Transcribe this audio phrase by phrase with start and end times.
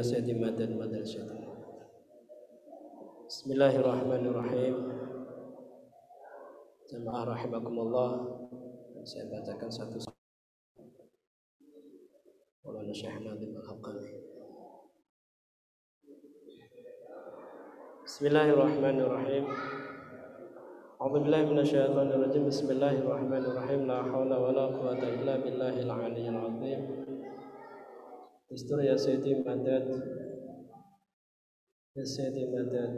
[0.00, 1.44] يا سيدي مدد مدد الشيطان
[3.28, 4.74] بسم الله الرحمن الرحيم.
[6.88, 8.10] Jemaah rahimakumullah
[9.04, 10.00] Saya bacakan satu
[12.64, 14.08] Maulana Syekh Nadim Al-Haqqani
[18.08, 19.44] Bismillahirrahmanirrahim.
[20.96, 25.74] أعوذ بالله من الشيطان الرجيم بسم الله الرحمن الرحيم لا حول ولا قوة إلا بالله
[25.84, 26.80] العلي العظيم
[28.53, 29.87] استر يا سيدي مدد
[31.97, 32.97] يا سيدي مدد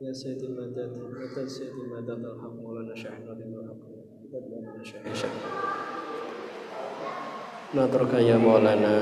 [0.00, 3.82] يا سيدي مدد مدد سيدي مدد الحق مولانا شيخ نظيم الحق
[4.22, 5.34] مدد مولانا شيخ هشام
[7.74, 8.94] نترك يا مولانا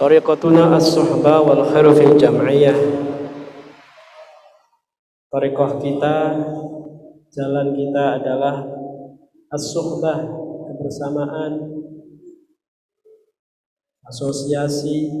[0.00, 2.74] طريقتنا الصحبة والخير في الجمعية
[5.28, 6.40] Tarekoh kita,
[7.28, 8.64] jalan kita adalah
[9.52, 10.24] as-suhbah,
[10.72, 11.71] kebersamaan,
[14.07, 15.11] asosiasi,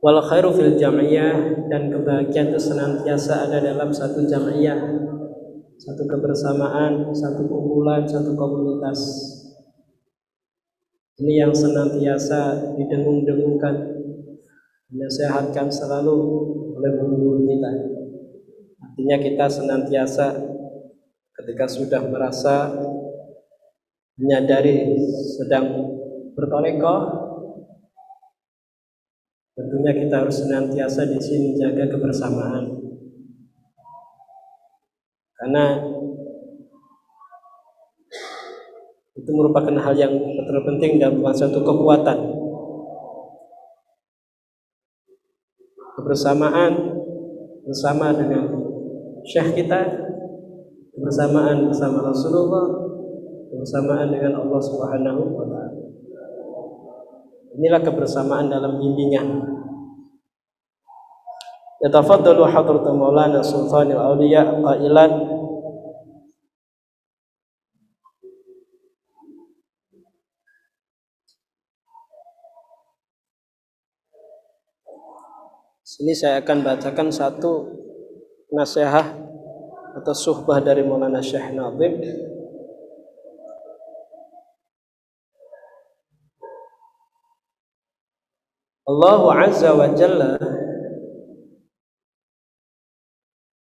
[0.00, 4.80] wal khairu fil jam'iyah dan kebahagiaan itu senantiasa ada dalam satu jam'iyah,
[5.80, 9.00] satu kebersamaan, satu kumpulan, satu komunitas.
[11.20, 13.76] Ini yang senantiasa didengung-dengungkan,
[14.88, 16.16] dinasihatkan selalu
[16.80, 17.72] oleh guru-guru kita.
[18.80, 20.26] Artinya kita senantiasa
[21.36, 22.72] ketika sudah merasa
[24.16, 24.96] menyadari
[25.36, 25.89] sedang
[26.40, 26.94] bertoleko
[29.52, 32.64] tentunya kita harus senantiasa di sini menjaga kebersamaan.
[35.36, 35.64] Karena
[39.20, 40.16] itu merupakan hal yang
[40.48, 42.18] terpenting dan bukan suatu kekuatan.
[46.00, 46.72] Kebersamaan
[47.68, 48.48] bersama dengan
[49.28, 50.08] syekh kita
[50.96, 52.90] bersamaan bersama Rasulullah
[53.52, 55.90] bersamaan dengan Allah Subhanahu wa taala.
[57.50, 59.26] Inilah kebersamaan dalam bimbingan.
[61.80, 65.40] Yatafaddalu hadratu Maulana Sultanil Auliya qailan
[75.80, 77.66] Sini saya akan bacakan satu
[78.54, 79.10] nasihat
[79.98, 81.98] atau suhbah dari Maulana Syekh Nazim
[88.90, 90.34] Allah Azza wa Jalla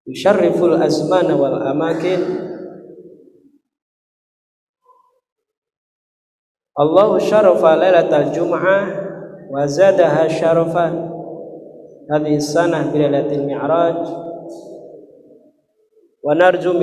[0.06, 2.22] yusharriful azmana wal amakin
[6.78, 8.84] Allah syarafa lailatal jum'ah
[9.50, 11.10] wa zadaha syarafan
[12.14, 13.98] hadhihi sanah bi lailatul mi'raj
[16.22, 16.78] wa narju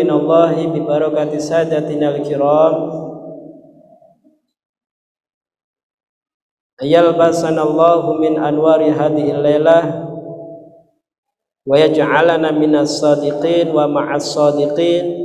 [6.84, 9.84] al-kiram ayalbasanallahu min anwari hadhihi al-lailah
[11.64, 15.16] wa yaj'alana minas sadiqin wa ma'as sadiqin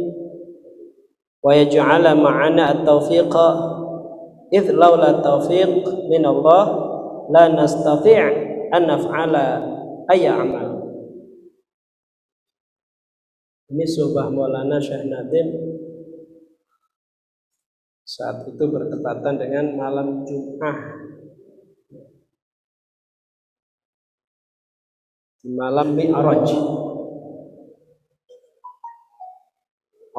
[1.43, 3.49] wa yaj'ala ma'ana at-tawfiqa
[4.55, 6.63] idh laula tawfiq min Allah
[7.27, 9.45] la nastati' an naf'ala
[10.09, 10.79] ayya amal.
[13.69, 15.53] Ini subah Maulana Syekh Nadim.
[18.01, 20.98] Saat itu bertepatan dengan malam Jum'ah
[25.55, 26.49] malam Mi'raj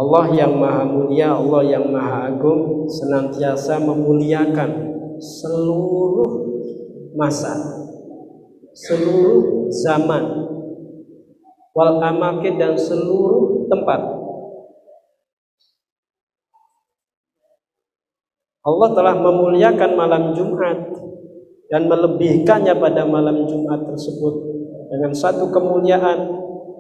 [0.01, 6.31] Allah yang maha mulia, Allah yang maha agung senantiasa memuliakan seluruh
[7.13, 7.53] masa,
[8.73, 10.25] seluruh zaman,
[11.77, 14.01] wal amakin dan seluruh tempat.
[18.65, 20.97] Allah telah memuliakan malam Jumat
[21.69, 24.50] dan melebihkannya pada malam Jumat tersebut
[24.91, 26.19] dengan satu kemuliaan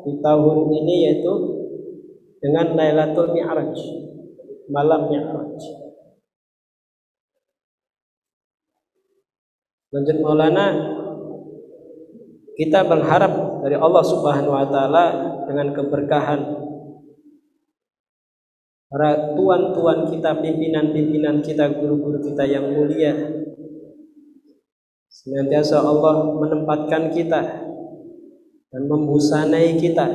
[0.02, 1.34] di tahun ini yaitu
[2.42, 3.78] dengan Lailatul Mi'raj,
[4.66, 5.62] malam Mi'raj.
[9.94, 10.66] Lanjut Maulana
[12.58, 15.04] kita berharap dari Allah Subhanahu wa taala
[15.46, 16.40] dengan keberkahan
[18.90, 23.14] para tuan-tuan kita, pimpinan-pimpinan kita, guru-guru kita yang mulia.
[25.10, 27.69] Senantiasa Allah menempatkan kita
[28.70, 30.06] dan membusanai kita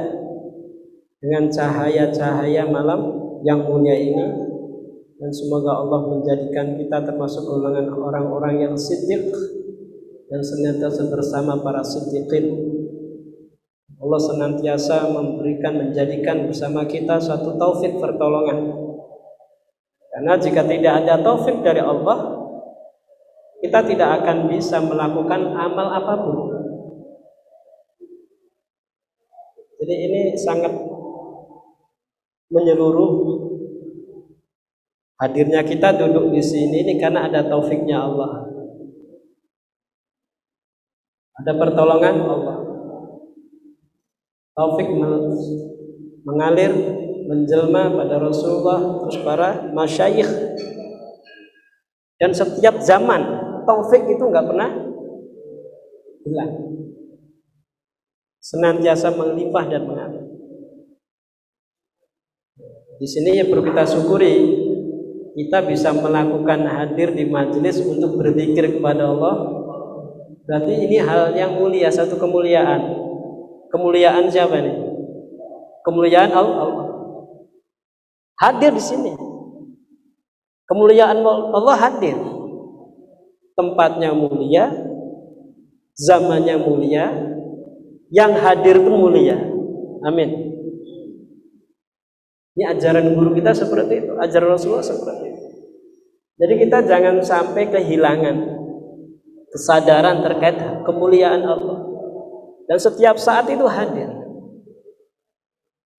[1.19, 3.11] dengan cahaya-cahaya malam
[3.43, 4.45] yang mulia ini
[5.15, 9.31] dan semoga Allah menjadikan kita termasuk golongan orang-orang yang siddiq
[10.27, 12.75] dan senantiasa bersama para siddiqin.
[13.95, 18.75] Allah senantiasa memberikan menjadikan bersama kita satu taufik pertolongan.
[20.11, 22.43] Karena jika tidak ada taufik dari Allah,
[23.63, 26.37] kita tidak akan bisa melakukan amal apa pun.
[29.85, 30.73] Jadi ini sangat
[32.49, 33.13] menyeluruh
[35.21, 38.49] hadirnya kita duduk di sini ini karena ada taufiknya Allah.
[41.37, 42.57] Ada pertolongan Allah.
[44.57, 44.89] Taufik
[46.25, 46.73] mengalir
[47.29, 50.31] menjelma pada Rasulullah terus para masyayikh
[52.17, 53.21] dan setiap zaman
[53.69, 54.69] taufik itu nggak pernah
[56.25, 56.74] hilang
[58.45, 60.25] senantiasa melimpah dan mengalir.
[63.01, 64.61] Di sini ya perlu kita syukuri
[65.35, 69.35] kita bisa melakukan hadir di majelis untuk berzikir kepada Allah.
[70.45, 73.01] Berarti ini hal yang mulia satu kemuliaan.
[73.73, 74.85] Kemuliaan siapa nih
[75.85, 76.89] kemuliaan Allah.
[78.41, 79.13] Hadir di sini.
[80.65, 82.17] Kemuliaan Allah hadir.
[83.55, 84.67] Tempatnya mulia,
[85.95, 87.05] zamannya mulia,
[88.13, 89.37] yang hadir pun mulia.
[90.05, 90.29] Amin.
[92.55, 95.45] Ini ajaran guru kita seperti itu, ajaran Rasulullah seperti itu.
[96.35, 98.35] Jadi kita jangan sampai kehilangan
[99.51, 101.79] kesadaran terkait kemuliaan Allah.
[102.65, 104.07] Dan setiap saat itu hadir.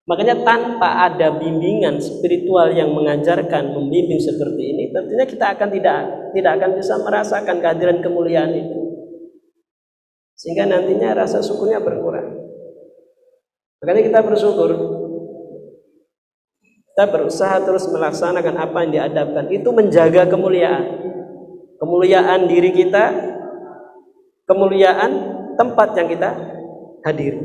[0.06, 5.98] Makanya tanpa ada bimbingan spiritual yang mengajarkan, membimbing seperti ini, tentunya kita akan tidak
[6.30, 8.85] tidak akan bisa merasakan kehadiran kemuliaan itu.
[10.46, 12.38] Sehingga nantinya rasa syukurnya berkurang.
[13.82, 14.70] Makanya kita bersyukur.
[16.94, 19.50] Kita berusaha terus melaksanakan apa yang diadabkan.
[19.50, 21.02] Itu menjaga kemuliaan.
[21.82, 23.10] Kemuliaan diri kita,
[24.46, 25.10] kemuliaan
[25.58, 26.30] tempat yang kita
[27.02, 27.42] hadiri.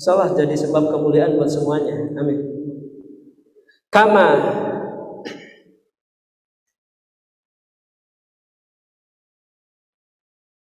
[0.00, 2.08] Insyaallah jadi sebab kemuliaan buat semuanya.
[2.16, 2.40] Amin.
[3.92, 4.26] Kama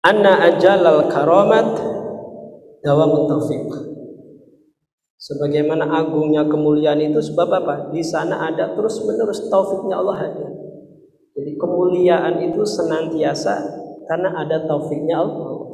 [0.05, 1.81] anna ajalal karamat
[2.85, 3.73] dawamut taufiq.
[5.17, 7.75] Sebagaimana agungnya kemuliaan itu sebab apa?
[7.89, 10.49] Di sana ada terus menerus taufiknya Allah hadir.
[11.33, 13.57] Jadi kemuliaan itu senantiasa
[14.05, 15.65] karena ada taufiknya Allah.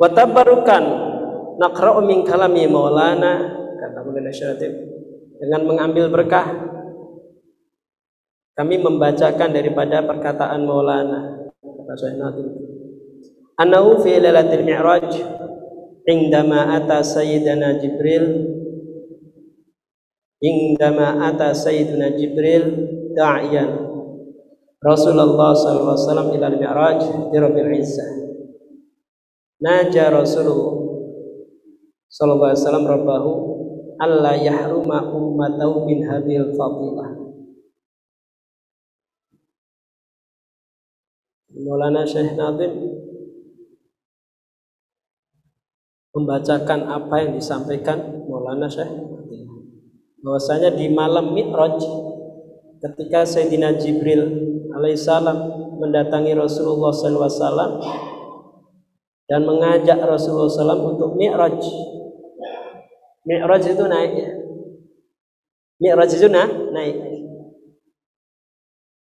[0.00, 0.84] wa tabarukan
[1.60, 4.72] naqra'u min kalami maulana kata Maulana Syatib
[5.36, 6.69] dengan mengambil berkah
[8.54, 11.50] kami membacakan daripada perkataan Maulana.
[11.60, 12.16] Kata Syekh
[13.60, 15.08] annahu fi lailatul mi'raj
[16.08, 18.56] indama ata sayyidina Jibril.
[20.40, 22.64] Indama ata sayyidina Jibril
[23.12, 23.76] da'iyan
[24.80, 28.12] Rasulullah sallallahu alaihi wasallam ila al-mi'raj di Rabbil Izzah.
[29.60, 30.80] Naja Rasulullah
[32.08, 33.32] sallallahu alaihi wasallam rabbahu
[34.00, 37.19] alla yahruma ummatahu min hadhil fadilah
[41.50, 42.72] Maulana Syekh Nadim
[46.14, 48.90] membacakan apa yang disampaikan Maulana Syekh
[50.20, 51.80] bahwasanya di malam Mi'raj
[52.80, 54.22] ketika Sayyidina Jibril
[54.72, 55.36] alaihissalam
[55.80, 57.80] mendatangi Rasulullah SAW
[59.28, 61.60] dan mengajak Rasulullah SAW untuk mi'raj.
[63.24, 64.30] Mi'raj itu naik ya.
[65.80, 66.96] Mi'raj itu naik.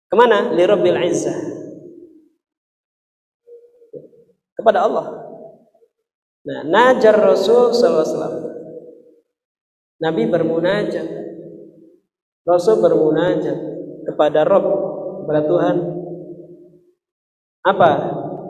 [0.10, 0.52] Ke mana?
[0.54, 1.59] Li Rabbil Izzah.
[4.70, 5.08] Kepada Allah.
[6.46, 8.54] Nah, najar Rasul SAW.
[9.98, 11.10] Nabi bermunajat.
[12.46, 13.58] Rasul bermunajat
[14.06, 14.70] kepada Rabb,
[15.26, 15.76] kepada Tuhan.
[17.66, 17.92] Apa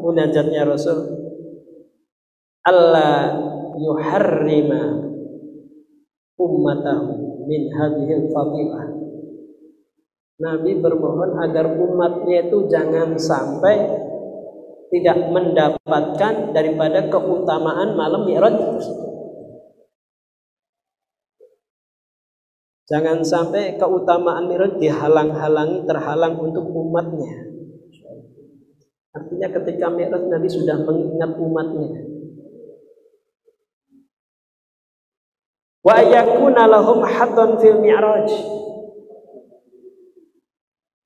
[0.03, 1.07] munajatnya Rasul?
[2.67, 3.39] Allah
[3.79, 4.99] yuharrima
[6.35, 8.91] ummatahu min hadhil fadilah.
[10.43, 14.08] Nabi bermohon agar umatnya itu jangan sampai
[14.89, 18.57] tidak mendapatkan daripada keutamaan malam Mi'raj
[22.89, 27.45] Jangan sampai keutamaan Mi'raj dihalang-halangi terhalang untuk umatnya.
[29.13, 32.09] Artinya ketika Mi'raj Nabi sudah mengingat umatnya.
[35.79, 37.01] wa yakuna lahum
[37.57, 38.29] fil mi'raj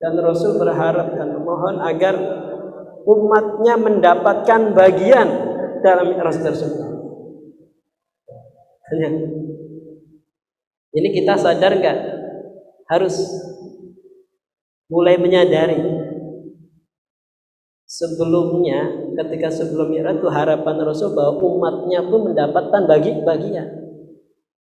[0.02, 2.14] dan Rasul berharap dan memohon agar
[3.04, 5.28] umatnya mendapatkan bagian
[5.84, 6.88] dalam mi'raj tersebut.
[8.92, 9.08] Hanya
[10.94, 11.98] ini kita sadar nggak
[12.88, 13.16] harus
[14.92, 15.80] mulai menyadari
[17.88, 23.84] sebelumnya ketika sebelum mi'raj itu harapan Rasul bahwa umatnya pun mendapatkan bagi bagian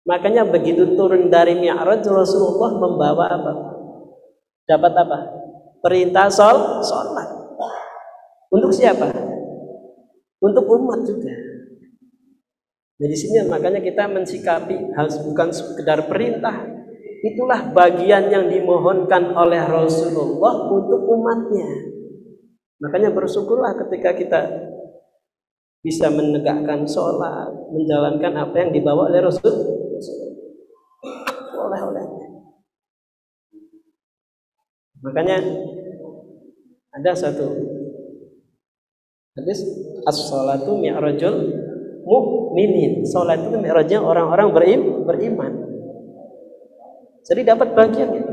[0.08, 3.54] Makanya begitu turun dari Mi'raj Rasulullah membawa apa?
[4.64, 5.18] dapat apa?
[5.84, 7.37] Perintah sol, sholat.
[8.48, 9.12] Untuk siapa?
[10.40, 11.36] Untuk umat juga.
[12.98, 16.66] Jadi sini makanya kita mensikapi harus bukan sekedar perintah.
[17.22, 21.94] Itulah bagian yang dimohonkan oleh Rasulullah untuk umatnya.
[22.78, 24.42] Makanya bersyukurlah ketika kita
[25.82, 29.54] bisa menegakkan sholat, menjalankan apa yang dibawa oleh Rasul.
[31.58, 32.06] Oleh oleh.
[35.06, 35.38] Makanya
[36.98, 37.67] ada satu
[39.38, 39.62] hadis
[40.10, 41.36] as-salatu mi'rajul
[42.02, 43.06] mu'minin.
[43.06, 45.54] Salat itu mi'rajnya orang-orang berim, beriman.
[47.28, 48.32] Jadi dapat bagian gitu.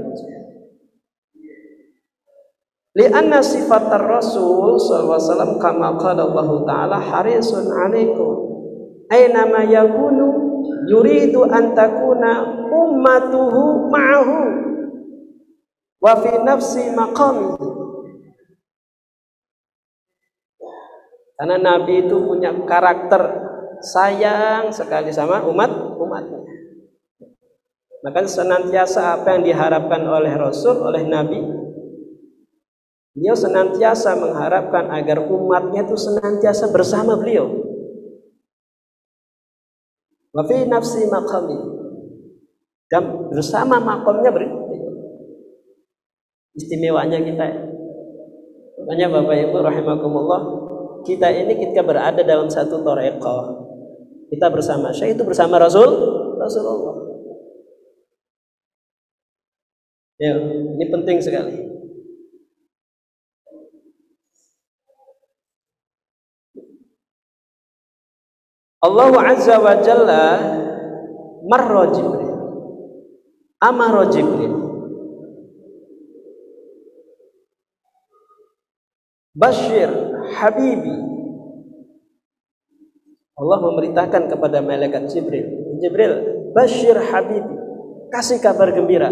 [2.95, 8.39] Lianna sifat Rasul wasallam kama qala Allah taala harisun alaikum
[9.11, 10.31] aina yakunu
[10.87, 14.39] yuridu an takuna ummatuhu ma'ahu
[15.99, 17.74] wa fi nafsi maqami
[21.35, 23.23] karena Nabi itu punya karakter
[23.83, 26.41] sayang sekali sama umat umatnya
[28.05, 31.65] maka senantiasa apa yang diharapkan oleh Rasul oleh Nabi
[33.15, 37.47] Beliau senantiasa mengharapkan agar umatnya itu senantiasa bersama beliau.
[40.35, 41.55] Wafi nafsi makami
[42.91, 44.51] dan bersama makamnya ber
[46.59, 47.71] istimewanya kita.
[48.83, 50.43] Makanya Bapak Ibu rahimakumullah,
[51.05, 53.43] kita ini ketika berada dalam satu torekoh,
[54.33, 55.89] kita bersama Syekh itu bersama Rasul
[56.41, 56.97] Rasulullah.
[60.19, 61.75] Ya, ini penting sekali.
[68.85, 70.25] Allah Azza wa Jalla
[71.49, 72.35] marra Jibril
[73.65, 74.54] amara Jibril
[79.35, 79.91] Bashir
[80.39, 80.97] Habibi.
[83.35, 85.77] Allah memerintahkan kepada malaikat Jibril.
[85.83, 86.13] Jibril
[86.55, 87.55] Bashir Habibi
[88.15, 89.11] kasih kabar gembira.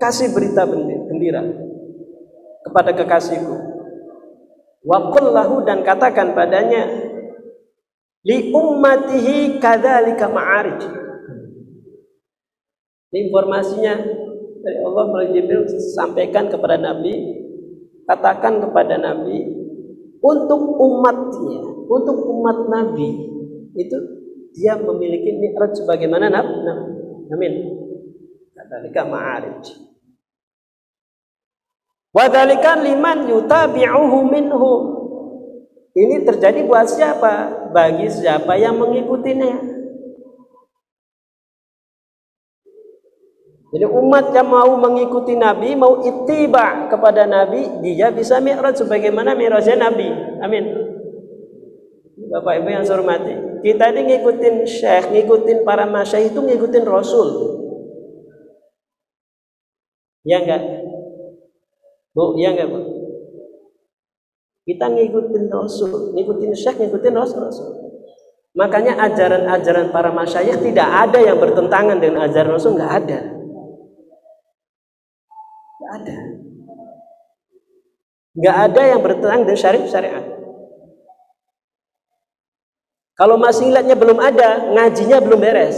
[0.00, 1.44] Kasih berita gembira
[2.64, 3.56] kepada kekasihku.
[4.80, 6.88] Wa lahu dan katakan padanya
[8.24, 10.80] li ummatihi kadzalika ma'arij.
[13.12, 14.00] Informasinya
[14.64, 17.39] dari Allah melalui Jibril sampaikan kepada Nabi,
[18.10, 19.38] katakan kepada Nabi
[20.18, 23.10] untuk umatnya, untuk umat Nabi
[23.78, 23.96] itu
[24.58, 26.54] dia memiliki mi'raj sebagaimana Nabi.
[27.30, 27.54] Amin.
[28.50, 29.62] Kadzalika ma'arij.
[32.10, 34.74] Wadalikan liman yutabi'uhu minhu
[35.94, 37.70] ini terjadi buat siapa?
[37.70, 39.69] Bagi siapa yang mengikutinya.
[43.70, 49.78] Jadi umat yang mau mengikuti Nabi, mau ittiba kepada Nabi, dia bisa mi'raj sebagaimana mi'rajnya
[49.78, 50.10] Nabi.
[50.42, 50.64] Amin.
[52.30, 57.28] Bapak Ibu yang saya hormati, kita ini ngikutin syekh, ngikutin para masyayikh itu ngikutin Rasul.
[60.26, 60.62] Ya enggak?
[62.14, 62.78] Bu, ya enggak, Bu?
[64.66, 67.42] Kita ngikutin Rasul, ngikutin Syekh, ngikutin Rasul.
[67.50, 67.70] Rasul.
[68.54, 73.39] Makanya ajaran-ajaran para masyayikh tidak ada yang bertentangan dengan ajaran Rasul, nggak ada.
[75.90, 76.18] Ada.
[78.30, 80.24] Nggak ada yang bertentangan dengan syariat syariat.
[83.18, 85.76] Kalau masih ingatnya belum ada, ngajinya belum beres.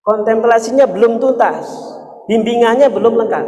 [0.00, 1.68] Kontemplasinya belum tuntas,
[2.24, 3.46] bimbingannya belum lengkap.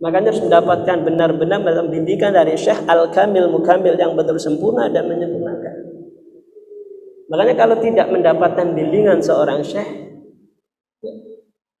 [0.00, 5.76] Makanya harus mendapatkan benar-benar dalam bimbingan dari Syekh Al-Kamil Mukamil yang betul sempurna dan menyempurnakan.
[7.28, 10.05] Makanya kalau tidak mendapatkan bimbingan seorang Syekh,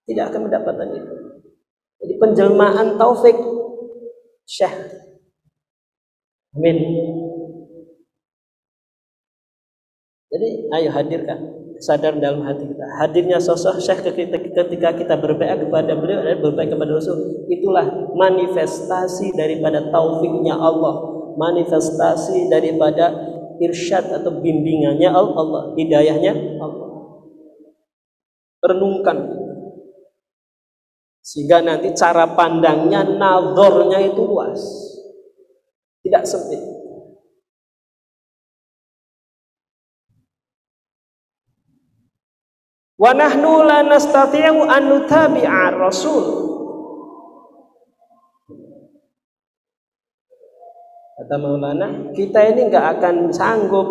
[0.06, 1.14] tidak akan mendapatkan itu.
[2.02, 3.36] Jadi penjelmaan taufik
[4.46, 4.74] Syekh.
[6.54, 6.78] Amin.
[10.30, 11.38] Jadi ayo hadirkan
[11.80, 12.84] sadar dalam hati kita.
[13.00, 14.04] Hadirnya sosok Syekh
[14.52, 17.46] ketika kita berbaik kepada beliau dan berbaik kepada Rasul.
[17.48, 21.16] Itulah manifestasi daripada taufiknya Allah.
[21.36, 23.12] Manifestasi daripada
[23.60, 25.76] irsyad atau bimbingannya Allah.
[25.76, 26.88] Hidayahnya Allah.
[28.64, 29.16] Renungkan.
[31.26, 34.62] Sehingga nanti cara pandangnya, nadornya itu luas.
[36.06, 36.62] Tidak sempit.
[42.94, 46.46] Wa nahnu la nastati'u an nutabi'a rasul.
[51.18, 53.88] Kata Maulana, kita ini nggak akan sanggup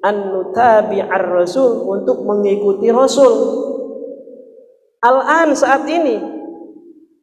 [0.00, 3.68] an nutabi'ar rasul untuk mengikuti rasul.
[5.02, 6.22] Al-an saat ini,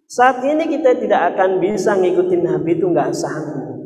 [0.04, 3.80] saat ini kita tidak akan bisa ngikutin Nabi itu nggak sanggup.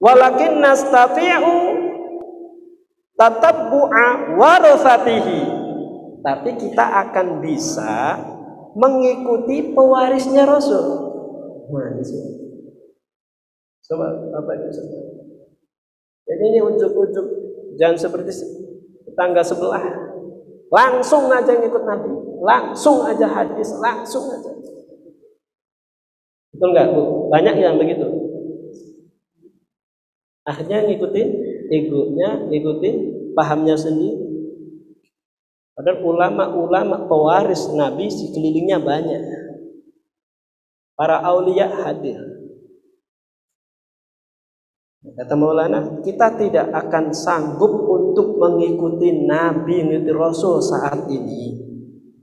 [0.00, 1.56] Walakin nastati'u
[3.16, 5.60] tatabbu'a warasatihi.
[6.20, 8.20] Tapi kita akan bisa
[8.76, 11.08] mengikuti pewarisnya Rasul.
[11.72, 12.00] Mana?
[13.88, 14.68] Coba apa itu?
[16.28, 17.26] Jadi ini ujuk-ujuk
[17.80, 18.32] jangan seperti
[19.08, 19.99] tetangga sebelah.
[20.70, 22.10] Langsung aja ngikut Nabi,
[22.46, 24.54] langsung aja hadis, langsung aja.
[26.54, 27.26] Betul nggak bu?
[27.30, 28.06] Banyak yang begitu.
[30.46, 31.28] Akhirnya ngikutin
[31.74, 32.96] egonya, ngikutin
[33.34, 34.30] pahamnya sendiri.
[35.74, 39.22] Padahal ulama-ulama pewaris Nabi sekelilingnya banyak.
[40.94, 42.39] Para aulia hadir.
[45.00, 51.56] Kata Maulana, kita tidak akan sanggup untuk mengikuti Nabi, mengikuti Rasul saat ini.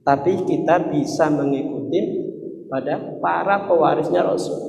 [0.05, 2.29] Tapi kita bisa mengikuti
[2.69, 4.61] pada para pewarisnya Rasul.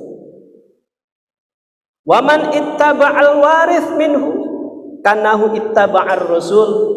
[2.08, 4.28] Waman ittaba'al warith minhu
[5.04, 6.96] kanahu ittaba'ar Rasul.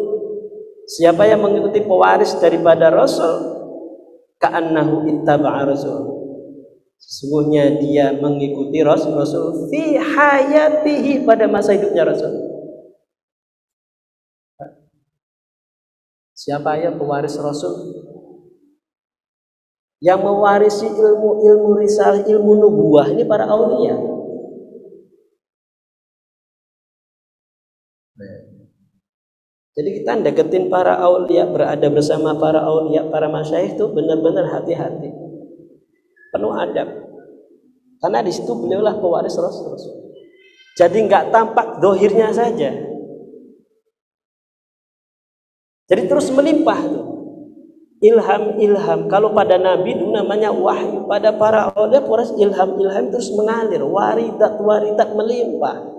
[0.88, 3.52] Siapa yang mengikuti pewaris daripada Rasul,
[4.40, 6.11] ka'annahu ittaba'ar Rasul
[7.02, 12.30] Sesungguhnya dia mengikuti Rasul Rasul fi hayatihi pada masa hidupnya Rasul.
[16.38, 18.06] Siapa ya pewaris Rasul?
[20.02, 23.94] Yang mewarisi ilmu-ilmu risalah, ilmu nubuah ini para aulia.
[29.78, 35.31] Jadi kita deketin para aulia, berada bersama para aulia, para masyayikh itu benar-benar hati-hati
[36.32, 36.88] penuh adab.
[38.02, 39.78] Karena di situ beliaulah pewaris Rasul.
[40.74, 42.72] Jadi nggak tampak dohirnya saja.
[45.86, 47.06] Jadi terus melimpah tuh.
[48.02, 49.06] Ilham-ilham.
[49.06, 51.06] Kalau pada Nabi itu namanya wahyu.
[51.06, 53.84] Pada para awliya pewaris ilham-ilham terus mengalir.
[53.86, 55.92] Waridat-waridat melimpah.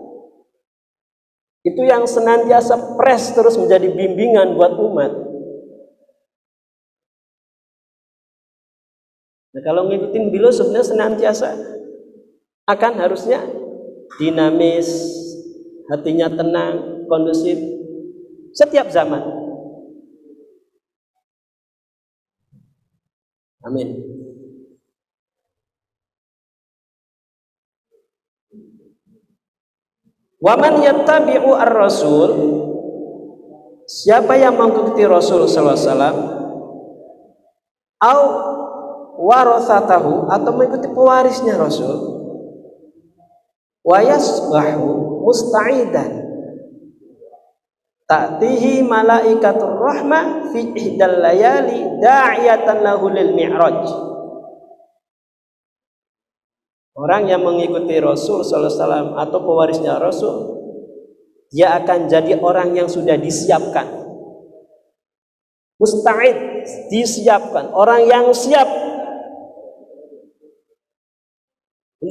[1.64, 5.12] Itu yang senantiasa pres terus menjadi bimbingan buat umat.
[9.54, 11.50] Nah, kalau ngikutin beliau sebenarnya senantiasa
[12.66, 13.38] akan harusnya
[14.18, 14.90] dinamis,
[15.94, 17.62] hatinya tenang, kondusif
[18.50, 19.22] setiap zaman.
[23.64, 24.02] Amin.
[30.44, 32.32] Waman yattabi'u ar-rasul
[33.84, 36.18] Siapa yang mengikuti Rasul sallallahu alaihi wasallam
[38.00, 38.20] au
[39.18, 41.96] warasatahu atau mengikuti pewarisnya Rasul
[43.84, 46.24] wa yasbahu musta'idan.
[48.04, 53.80] Ta'tihi malaikatur rahmah fi ihdal layali da'iyatan lahu lil mi'raj.
[56.94, 60.36] Orang yang mengikuti Rasul sallallahu alaihi wasallam atau pewarisnya Rasul
[61.54, 63.86] dia akan jadi orang yang sudah disiapkan.
[65.78, 67.70] Musta'id disiapkan.
[67.74, 68.66] Orang yang siap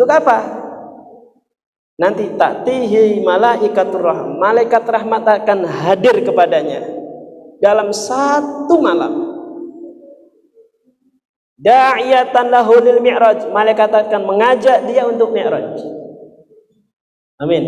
[0.02, 0.38] Untuk apa?
[1.94, 4.34] Nanti taktihi malaikatur rahmat.
[4.34, 6.82] Malaikat rahmat akan hadir kepadanya
[7.62, 9.30] dalam satu malam.
[11.62, 13.46] Da'iyatan lahu lil mi'raj.
[13.54, 15.78] Malaikat akan mengajak dia untuk mi'raj.
[17.38, 17.62] Amin.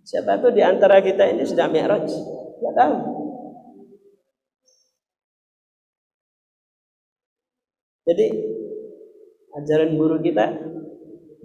[0.00, 2.08] Siapa itu di antara kita ini sudah mi'raj?
[2.08, 2.94] Tidak tahu.
[8.08, 8.26] Jadi
[9.56, 10.46] ajaran guru kita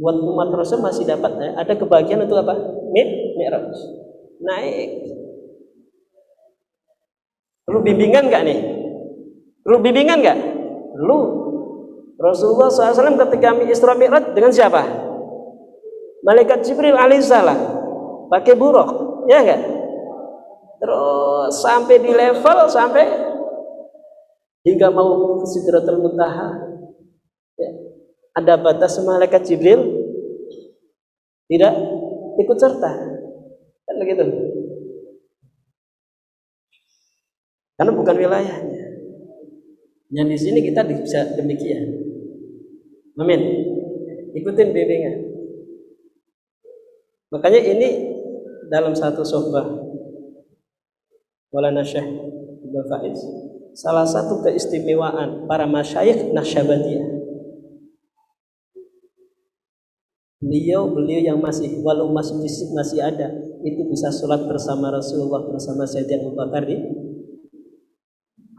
[0.01, 2.57] buat umat Rasul masih dapat ya, ada kebahagiaan untuk apa?
[2.89, 3.69] Mid mi'raj.
[4.41, 4.89] Naik.
[7.69, 8.59] Perlu bimbingan nggak nih?
[9.61, 10.39] Perlu bimbingan nggak?
[10.97, 11.19] Lu
[12.17, 14.81] Rasulullah SAW ketika Isra Mi'raj dengan siapa?
[16.25, 17.57] Malaikat Jibril alaihissalam
[18.29, 18.89] pakai buruk,
[19.29, 19.61] ya enggak?
[20.81, 23.05] Terus sampai di level sampai
[24.65, 26.71] hingga mau ke Sidratul Muntaha
[28.31, 29.90] ada batas malaikat Jibril
[31.51, 31.73] tidak
[32.39, 32.91] ikut serta.
[33.83, 34.23] Kan begitu.
[37.75, 38.83] Karena bukan wilayahnya.
[40.15, 41.91] Yang di sini kita bisa demikian.
[43.19, 43.41] Amin.
[44.31, 45.17] Ikutin bimbingan.
[47.35, 47.89] Makanya ini
[48.71, 49.67] dalam satu sohbah
[51.51, 52.07] Walana Syekh
[52.71, 53.19] Faiz
[53.75, 57.20] salah satu keistimewaan para masyayikh Nasyabandiyah
[60.51, 62.35] beliau beliau yang masih walau masih
[62.75, 63.31] masih ada
[63.63, 66.75] itu bisa sholat bersama Rasulullah bersama Sayyidina Abu Bakar di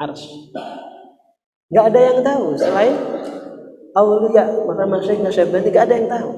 [0.01, 0.57] arsy.
[1.69, 2.97] Gak ada yang tahu selain
[3.93, 6.31] aulia maka masyayikh nasyabati gak ada yang tahu.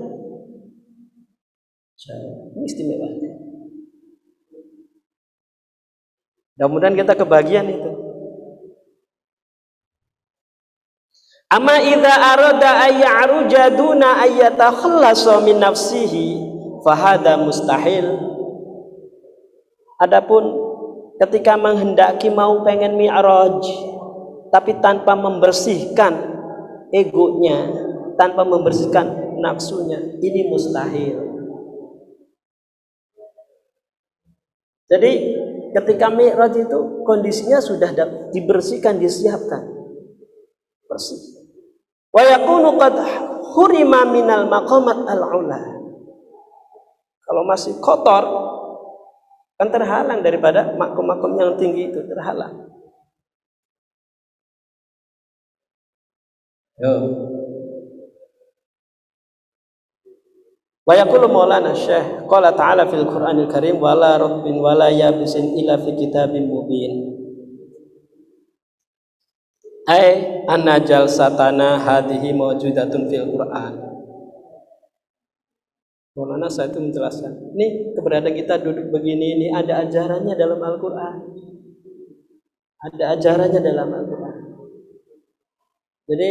[2.59, 3.09] Ini istimewa.
[6.59, 7.94] Mudah-mudahan kita kebagian itu.
[11.55, 16.43] Amma idza arada ay ya'ruja duna ay yatakhallasa min nafsihi
[16.83, 18.11] fahada mustahil.
[20.03, 20.51] Adapun
[21.23, 23.63] ketika menghendaki mau pengen mi'raj
[24.51, 26.35] tapi tanpa membersihkan
[26.91, 27.71] egonya,
[28.19, 31.23] tanpa membersihkan nafsunya, ini mustahil.
[34.91, 35.13] Jadi
[35.71, 37.95] ketika mi'raj itu kondisinya sudah
[38.35, 39.71] dibersihkan, disiapkan.
[40.91, 41.34] Bersih.
[42.15, 42.95] Wa yakunu qad
[43.59, 45.59] hurima minal maqamat al-ula.
[47.27, 48.23] Kalau masih kotor
[49.59, 52.71] kan terhalang daripada makom-makom yang tinggi itu terhalang.
[56.79, 56.93] Yo.
[60.85, 65.97] Wa yaqulu Maulana Syekh qala ta'ala fil Qur'anil Karim wala rabbin wala yabisin illa fi
[65.97, 67.24] kitabim mubin.
[69.85, 73.75] Ai anna jalsatana hadhihi mawjudatun fil Qur'an.
[76.15, 77.53] Maulana saya itu menjelaskan.
[77.53, 81.17] Ini keberadaan kita duduk begini ini ada ajarannya dalam Al-Qur'an.
[82.81, 84.37] Ada ajarannya dalam Al-Qur'an.
[86.09, 86.29] Jadi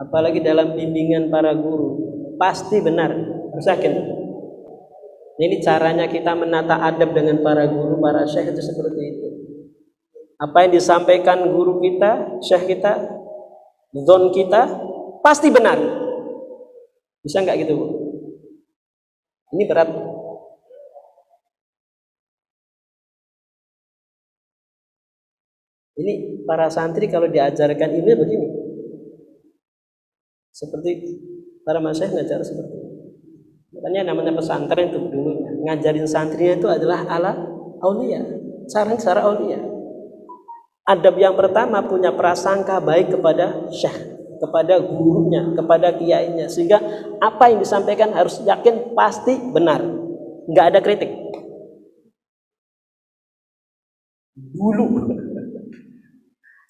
[0.00, 2.00] apalagi dalam bimbingan para guru
[2.40, 3.12] pasti benar
[3.52, 3.92] harus yakin
[5.40, 9.29] ini caranya kita menata adab dengan para guru para syekh itu seperti itu
[10.40, 12.96] apa yang disampaikan guru kita syekh kita
[13.92, 14.62] zon kita
[15.20, 15.76] pasti benar.
[17.20, 17.86] Bisa nggak gitu bu?
[19.52, 19.88] Ini berat.
[26.00, 26.12] Ini
[26.48, 28.48] para santri kalau diajarkan ilmu begini.
[30.56, 30.90] Seperti
[31.60, 32.88] para masyayikh ngajar seperti itu.
[33.76, 35.44] Makanya namanya pesantren itu dulu.
[35.68, 37.32] Ngajarin santrinya itu adalah ala
[37.84, 38.24] aulia,
[38.64, 39.69] cara-cara aulia.
[40.88, 43.94] Adab yang pertama punya prasangka baik kepada syekh,
[44.40, 46.80] kepada gurunya, kepada kiainya sehingga
[47.20, 49.80] apa yang disampaikan harus yakin pasti benar.
[50.50, 51.10] nggak ada kritik.
[54.34, 54.84] Dulu.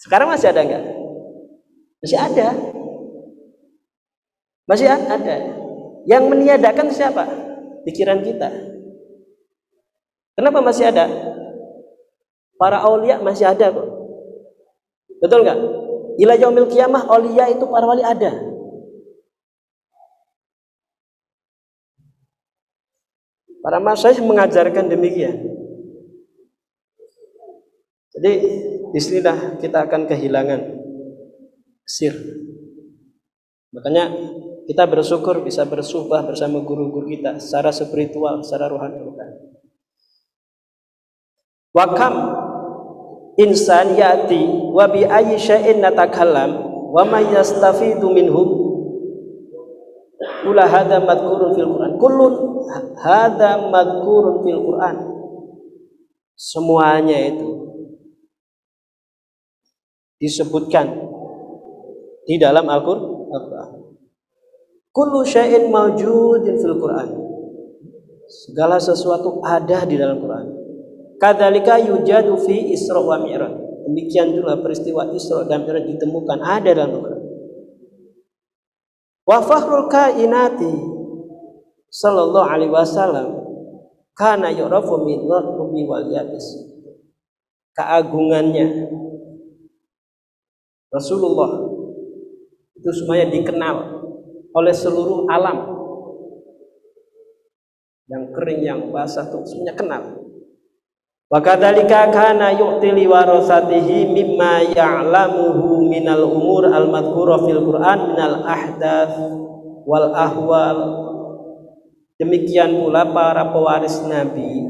[0.02, 0.84] Sekarang masih ada nggak?
[2.04, 2.46] Masih ada.
[4.68, 5.36] Masih ada.
[6.04, 7.24] Yang meniadakan siapa?
[7.88, 8.48] Pikiran kita.
[10.36, 11.08] Kenapa masih ada?
[12.56, 13.99] Para aulia masih ada kok.
[15.20, 15.58] Betul nggak?
[16.20, 18.32] Ila yaumil kiamah aulia itu para wali ada.
[23.60, 25.36] Para masyayikh mengajarkan demikian.
[28.16, 28.32] Jadi
[28.90, 30.60] di sinilah kita akan kehilangan
[31.84, 32.16] sir.
[33.70, 34.10] Makanya
[34.66, 38.98] kita bersyukur bisa bersumpah bersama guru-guru kita secara spiritual, secara rohani.
[41.70, 42.14] Wa kam
[43.38, 46.58] insan yati wa bi ayyi syai'in natakallam
[46.90, 48.70] wa may yastafidu minhum
[50.20, 51.92] Kula hadha madkurun fil Quran.
[51.96, 52.34] Kullun
[53.00, 54.96] hadha madkurun fil Quran.
[56.36, 57.50] Semuanya itu
[60.20, 60.92] disebutkan
[62.28, 63.80] di dalam Al-Qur'an.
[64.92, 67.08] Kullu syai'in mawjudin fil Quran.
[68.28, 70.59] Segala sesuatu ada di dalam Quran.
[71.20, 73.52] Kadzalika yujadu fi Isra wa Mi'raj.
[73.84, 77.20] Demikian juga peristiwa Isra dan Mi'raj ditemukan ada dalam Quran.
[79.28, 80.72] Wa fakhrul kainati
[81.92, 83.36] sallallahu alaihi wasallam
[84.16, 86.72] kana yu'rafu min rubi wal yabis.
[87.76, 88.88] Keagungannya
[90.90, 91.68] Rasulullah
[92.80, 93.76] itu semuanya dikenal
[94.56, 95.78] oleh seluruh alam
[98.10, 100.02] yang kering yang basah itu semuanya kenal
[101.30, 109.14] wa kadzalika kana yu'ti liwarasatihi mimma ya'lamuhu minal umur al madhkura fil Qur'an minal ahdath
[109.86, 110.78] wal ahwal
[112.18, 114.66] demikian pula para pewaris nabi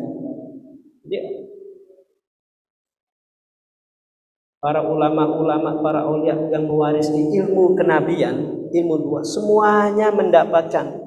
[4.61, 11.01] para ulama-ulama, para ulia yang mewarisi ilmu kenabian, ilmu dua, semuanya mendapatkan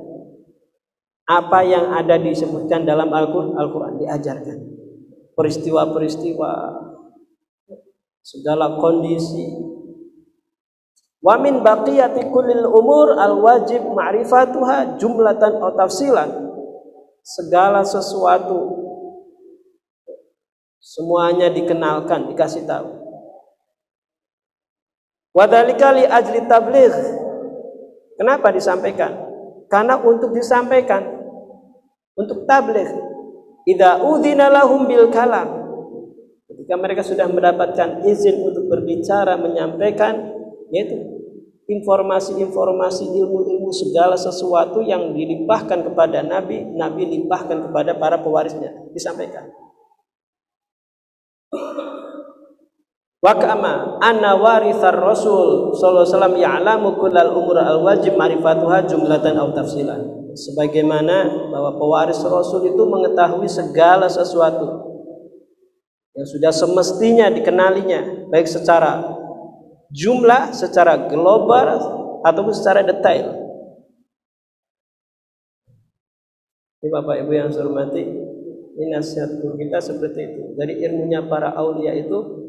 [1.23, 4.57] apa yang ada disebutkan dalam Al-Quran, diajarkan.
[5.33, 6.51] Peristiwa-peristiwa,
[8.21, 9.49] segala kondisi.
[11.23, 16.29] Wa min baqiyati kullil umur al-wajib ma'rifatuha jumlatan atau tafsilan.
[17.23, 18.83] Segala sesuatu
[20.83, 22.91] Semuanya dikenalkan, dikasih tahu.
[25.31, 26.93] Wadalika li ajli tabligh.
[28.19, 29.15] Kenapa disampaikan?
[29.71, 31.07] Karena untuk disampaikan,
[32.19, 32.91] untuk tabligh.
[33.63, 35.63] Idza udzina lahum bil kalam.
[36.51, 40.35] Ketika mereka sudah mendapatkan izin untuk berbicara, menyampaikan,
[40.67, 40.99] yaitu
[41.71, 49.47] informasi-informasi ilmu-ilmu segala sesuatu yang dilimpahkan kepada Nabi, Nabi limpahkan kepada para pewarisnya, disampaikan.
[53.23, 59.39] Wa kama anna warithar Rasul sallallahu alaihi wasallam ya'lamu kullal umur al wajib ma'rifatuha jumlatan
[59.39, 60.22] aw tafsilan.
[60.33, 64.91] Sebagaimana bahwa pewaris Rasul itu mengetahui segala sesuatu
[66.13, 69.01] yang sudah semestinya dikenalinya baik secara
[69.93, 71.77] jumlah, secara global
[72.25, 73.33] ataupun secara detail.
[76.81, 78.03] Ini Bapak Ibu yang saya hormati,
[78.75, 80.41] ini nasihat kita seperti itu.
[80.59, 82.43] Dari ilmunya para aulia itu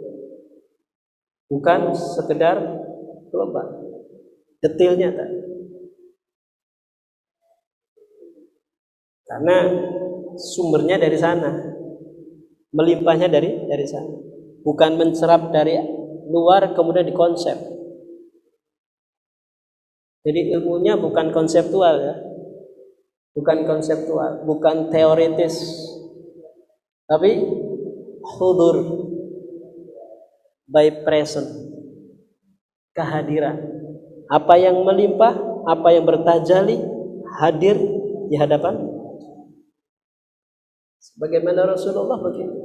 [1.49, 2.59] bukan sekedar
[3.29, 3.85] global
[4.65, 5.54] detailnya tadi
[9.35, 9.57] karena
[10.39, 11.51] sumbernya dari sana.
[12.71, 14.15] Melimpahnya dari dari sana.
[14.63, 15.75] Bukan mencerap dari
[16.31, 17.59] luar kemudian dikonsep.
[20.23, 22.15] Jadi ilmunya bukan konseptual ya.
[23.35, 25.83] Bukan konseptual bukan teoritis.
[27.11, 27.43] Tapi
[28.39, 28.77] hudur
[30.71, 31.51] by present.
[32.95, 33.59] Kehadiran.
[34.31, 35.35] Apa yang melimpah
[35.67, 36.79] apa yang bertajali
[37.43, 37.75] hadir
[38.31, 38.94] di hadapan
[41.05, 42.57] sebagaimana Rasulullah begitu?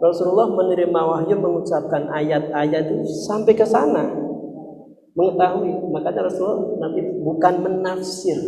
[0.00, 4.08] Rasulullah menerima wahyu mengucapkan ayat-ayat itu sampai ke sana.
[5.12, 5.92] Mengetahui.
[5.92, 8.40] Makanya Rasulullah Nabi bukan menafsir.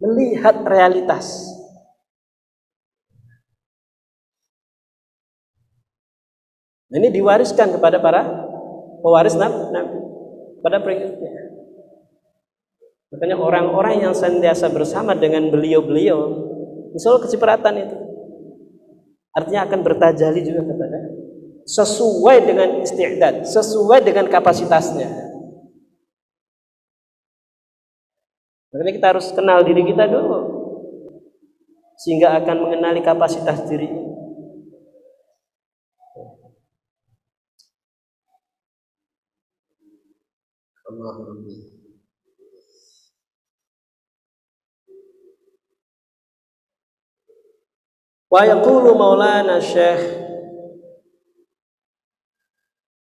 [0.00, 1.52] Melihat realitas.
[6.94, 8.22] Ini diwariskan kepada para
[9.02, 9.98] pewaris Nabi,
[10.62, 11.32] pada pengikutnya.
[13.10, 16.53] Makanya orang-orang yang senantiasa bersama dengan beliau-beliau,
[16.94, 17.96] Insya Allah kecipratan itu.
[19.34, 21.10] Artinya akan bertajali juga katanya
[21.66, 25.10] sesuai dengan istiqdad, sesuai dengan kapasitasnya.
[28.70, 30.38] Makanya kita harus kenal diri kita dulu.
[31.98, 33.90] Sehingga akan mengenali kapasitas diri.
[40.84, 41.73] Allahumma
[48.34, 50.26] Wa yaqulu Maulana Syekh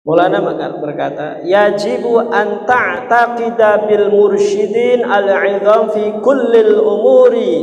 [0.08, 0.40] Maulana
[0.80, 7.60] berkata, "Yajibu an ta'taqida bil mursyidin al-'idham fi kullil umuri.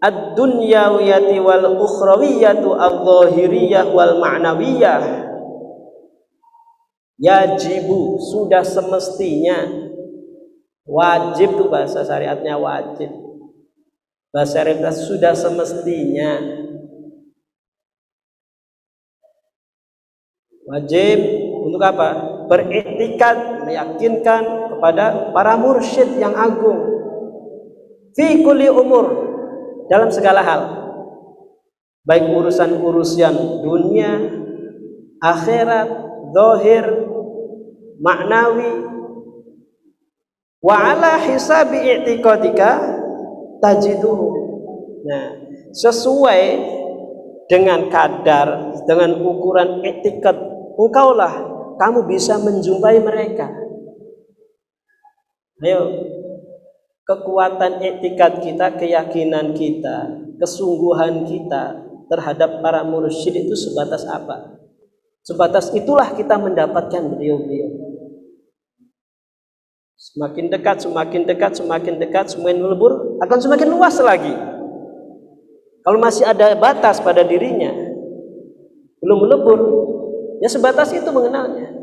[0.00, 5.28] Ad-dunyawiyati wal ukhrawiyatu adh-dhahiriyah wal ma'nawiyah."
[7.20, 9.68] Yajibu sudah semestinya.
[10.88, 13.27] Wajib tuh bahasa syariatnya wajib
[14.28, 16.32] bahasa syariatnya sudah semestinya.
[20.68, 21.18] Wajib
[21.64, 22.08] untuk apa?
[22.48, 26.84] Beriktikat meyakinkan kepada para mursyid yang agung.
[28.12, 29.06] Fi kulli umur
[29.88, 30.62] dalam segala hal.
[32.04, 34.12] Baik urusan-urusan dunia
[35.24, 35.88] akhirat
[36.36, 36.84] zahir
[38.00, 38.84] maknawi.
[40.60, 42.97] Wa ala hisabi i'tiqadika
[43.62, 44.28] tajiduhu
[45.06, 45.38] nah
[45.72, 46.42] sesuai
[47.48, 50.36] dengan kadar dengan ukuran etikat
[50.76, 53.48] engkaulah kamu bisa menjumpai mereka.
[55.58, 55.82] Ayo
[57.08, 64.58] kekuatan etikat kita keyakinan kita kesungguhan kita terhadap para mursyid itu sebatas apa?
[65.26, 67.77] Sebatas itulah kita mendapatkan beliau-beliau.
[69.98, 74.30] Semakin dekat, semakin dekat, semakin dekat, semakin melebur, akan semakin luas lagi.
[75.82, 77.74] Kalau masih ada batas pada dirinya,
[79.02, 79.58] belum melebur,
[80.38, 81.74] ya sebatas itu mengenalnya.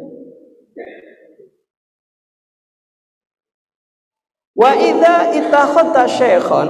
[4.56, 6.70] Wa idza ittakhadta syekhon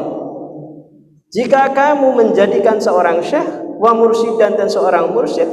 [1.30, 3.46] jika kamu menjadikan seorang syekh
[3.78, 5.46] wa mursidan dan seorang mursyid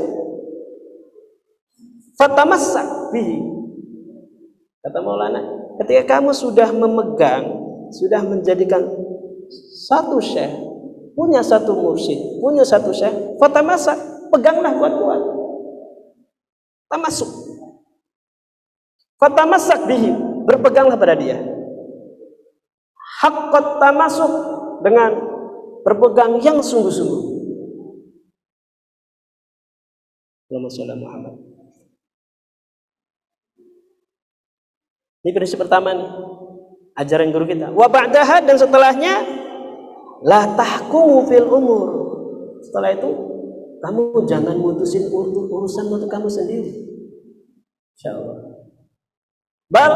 [2.16, 3.40] Fatamassak bihi.
[4.78, 5.42] Kata Maulana,
[5.82, 7.44] ketika kamu sudah memegang,
[7.90, 8.86] sudah menjadikan
[9.90, 10.54] satu syekh,
[11.18, 13.98] punya satu mursyid, punya satu syekh, fatamassak,
[14.30, 15.20] peganglah kuat-kuat.
[16.86, 17.30] Tamasuk.
[19.18, 20.10] Fatamassak bihi,
[20.46, 21.42] berpeganglah pada dia.
[23.22, 24.30] Haqqat tamasuk
[24.82, 25.14] dengan
[25.82, 27.22] berpegang yang sungguh-sungguh.
[30.52, 31.51] Allahumma Muhammad.
[35.22, 36.10] Ini prinsip pertama nih.
[36.98, 37.72] Ajaran guru kita.
[37.72, 39.14] Wa ba'daha dan setelahnya
[40.26, 41.88] la tahkumu fil umur.
[42.62, 43.10] Setelah itu
[43.82, 46.70] kamu jangan mutusin urusan untuk kamu sendiri.
[47.96, 48.38] Insyaallah.
[49.72, 49.92] Bal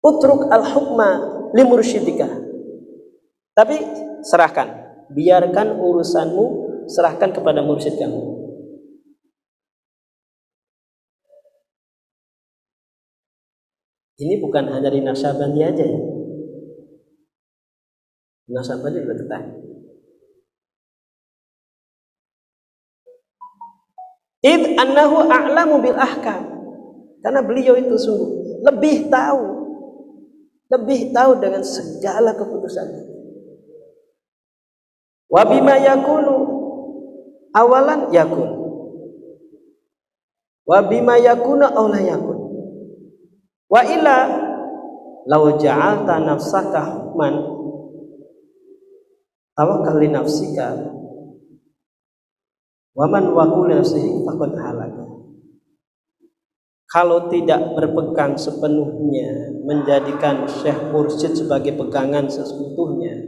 [0.00, 1.10] utruk al hukma
[1.52, 2.26] limursyidika.
[3.54, 3.76] Tapi
[4.26, 4.68] serahkan,
[5.14, 6.44] biarkan urusanmu
[6.90, 8.43] serahkan kepada mursyid kamu.
[14.14, 16.00] Ini bukan hanya di Nasabandi aja ya.
[18.54, 19.42] Nasabandi juga tetap.
[24.44, 26.42] Id annahu a'lamu bil ahkam.
[27.24, 29.54] Karena beliau itu sungguh lebih tahu
[30.72, 32.86] lebih tahu dengan segala keputusan.
[35.30, 36.36] Wa bima yakunu
[37.54, 38.50] awalan yakun.
[40.64, 42.33] Wa bima yakuna aw yakun.
[43.74, 44.16] Wa ila
[45.26, 47.34] law ja'alta nafsaka hukman
[49.58, 50.78] tawakkal li nafsika.
[52.94, 55.02] Wa man waqul nafsihi faqad halaka.
[56.86, 63.18] Kalau tidak berpegang sepenuhnya menjadikan Syekh Mursyid sebagai pegangan sesungguhnya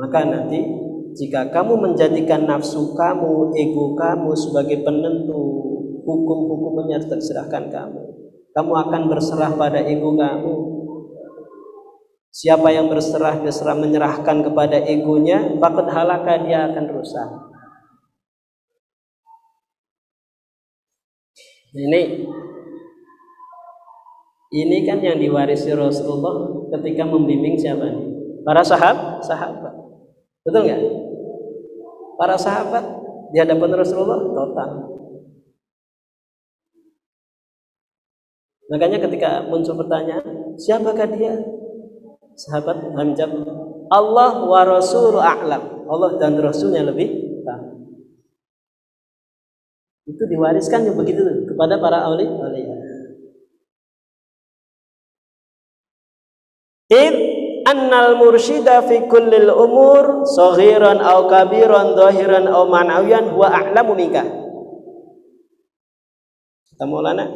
[0.00, 0.64] maka nanti
[1.16, 5.40] jika kamu menjadikan nafsu kamu ego kamu sebagai penentu
[6.04, 8.25] hukum-hukumnya terserahkan kamu
[8.56, 10.54] kamu akan berserah pada ego kamu
[12.32, 17.28] siapa yang berserah berserah menyerahkan kepada egonya bakal halaka dia akan rusak
[21.76, 22.24] ini
[24.56, 27.92] ini kan yang diwarisi Rasulullah ketika membimbing siapa?
[28.46, 29.74] Para sahabat, sahabat.
[30.46, 30.82] Betul nggak?
[32.14, 32.84] Para sahabat
[33.34, 34.70] di hadapan Rasulullah total.
[38.66, 41.38] Makanya ketika muncul pertanyaan, siapakah dia?
[42.34, 43.46] Sahabat menjawab,
[43.88, 45.86] Allah wa Rasul a'lam.
[45.86, 47.66] Allah dan Rasulnya lebih tahu.
[50.10, 52.74] Itu diwariskan yang begitu kepada para awliya.
[56.86, 57.16] Id
[57.66, 64.22] annal mursyida fi kullil umur saghiran aw kabiran zahiran aw ma'nawiyan huwa a'lamu minka.
[66.70, 67.26] Kata Maulana,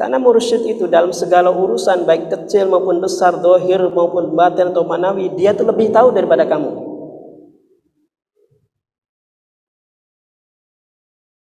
[0.00, 5.28] karena mursyid itu dalam segala urusan baik kecil maupun besar, dohir maupun batin atau manawi,
[5.36, 6.70] dia tuh lebih tahu daripada kamu.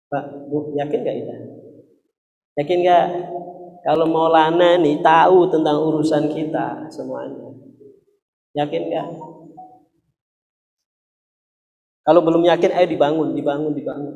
[0.08, 1.36] Pak, Bu, yakin gak kita?
[2.64, 3.08] Yakin gak?
[3.84, 7.52] Kalau Maulana nih tahu tentang urusan kita semuanya.
[8.56, 9.08] Yakin gak?
[12.08, 14.16] Kalau belum yakin, ayo dibangun, dibangun, dibangun.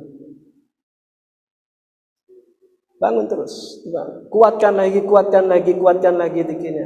[3.01, 4.29] Bangun terus, dibangun.
[4.29, 6.85] kuatkan lagi, kuatkan lagi, kuatkan lagi dikini.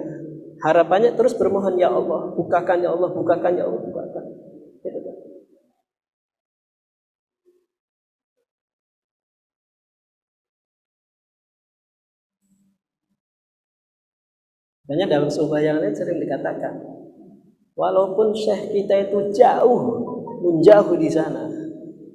[0.63, 4.23] Harapannya terus bermohon ya Allah, bukakan ya Allah, bukakan ya Allah, bukakan.
[14.85, 16.77] Banyak dalam sebuah yang lain sering dikatakan,
[17.73, 19.81] walaupun syekh kita itu jauh,
[20.45, 21.49] menjauh di sana,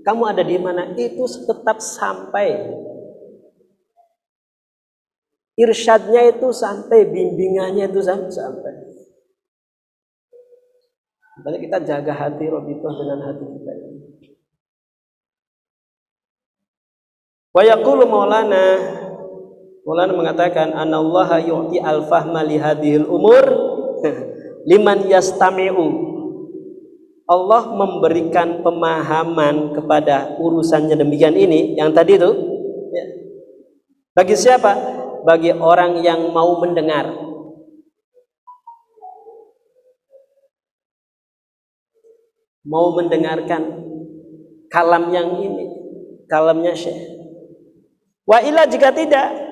[0.06, 2.88] kamu ada di mana itu tetap sampai.
[5.58, 8.90] Irsyadnya itu sampai, bimbingannya itu sampai.
[11.40, 13.98] Makanya kita jaga hati Robito dengan hati kita ini.
[17.50, 18.76] Wa yaqulu Maulana
[19.88, 23.44] Maulana mengatakan anallaha yu'ti al-fahma li hadhil umur
[24.70, 26.12] liman yastami'u.
[27.24, 32.30] Allah memberikan pemahaman kepada urusannya demikian ini yang tadi itu
[32.90, 33.04] ya.
[34.12, 34.99] bagi siapa?
[35.26, 37.12] Bagi orang yang mau mendengar.
[42.64, 43.62] Mau mendengarkan
[44.70, 45.66] kalam yang ini,
[46.28, 47.18] kalamnya Syekh.
[48.28, 49.50] Wa ila jika tidak,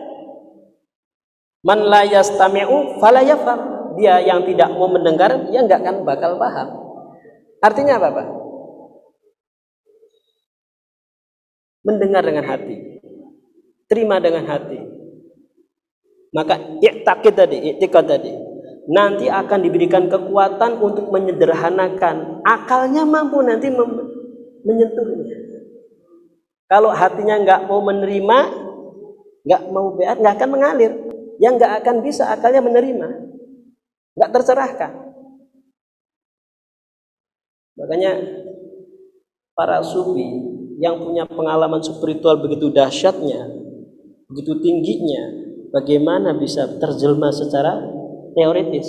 [1.66, 3.60] Man la yastami'u fala yafham.
[3.98, 6.68] Dia yang tidak mau mendengar, ya nggak akan bakal paham.
[7.58, 8.28] Artinya apa, Pak?
[11.82, 13.02] Mendengar dengan hati.
[13.90, 14.77] Terima dengan hati.
[16.32, 18.32] Maka i'taqid tadi, i'tiqad tadi.
[18.88, 22.40] Nanti akan diberikan kekuatan untuk menyederhanakan.
[22.44, 23.68] Akalnya mampu nanti
[24.64, 25.36] menyentuhnya.
[26.68, 28.38] Kalau hatinya nggak mau menerima,
[29.48, 30.92] nggak mau beat, nggak akan mengalir
[31.40, 33.08] yang nggak akan bisa akalnya menerima,
[34.12, 34.92] nggak tercerahkan.
[37.78, 38.12] Makanya
[39.56, 40.28] para sufi
[40.76, 43.48] yang punya pengalaman spiritual begitu dahsyatnya,
[44.28, 47.80] begitu tingginya, bagaimana bisa terjelma secara
[48.36, 48.88] teoritis?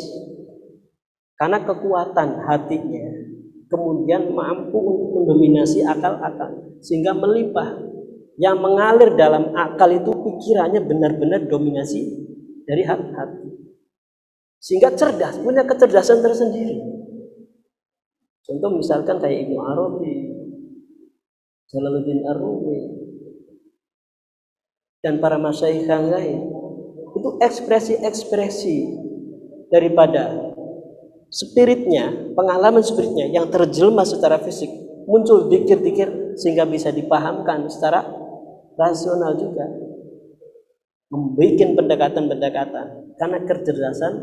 [1.39, 3.19] Karena kekuatan hatinya
[3.69, 7.88] kemudian mampu untuk mendominasi akal-akal sehingga melimpah.
[8.39, 12.07] Yang mengalir dalam akal itu pikirannya benar-benar dominasi
[12.63, 13.51] dari hati.
[14.63, 16.80] Sehingga cerdas, punya kecerdasan tersendiri.
[18.47, 20.15] Contoh misalkan kayak Ibnu Arabi,
[21.67, 22.82] Jalaluddin Ar-Rumi,
[25.03, 26.59] dan para masyaikh yang lain.
[27.20, 28.76] Itu ekspresi-ekspresi
[29.67, 30.55] daripada
[31.28, 34.72] spiritnya, pengalaman spiritnya yang terjelma secara fisik,
[35.03, 38.07] muncul dikir-dikir sehingga bisa dipahamkan secara
[38.80, 39.67] rasional juga.
[41.09, 42.86] Membuat pendekatan-pendekatan
[43.17, 44.13] karena kecerdasan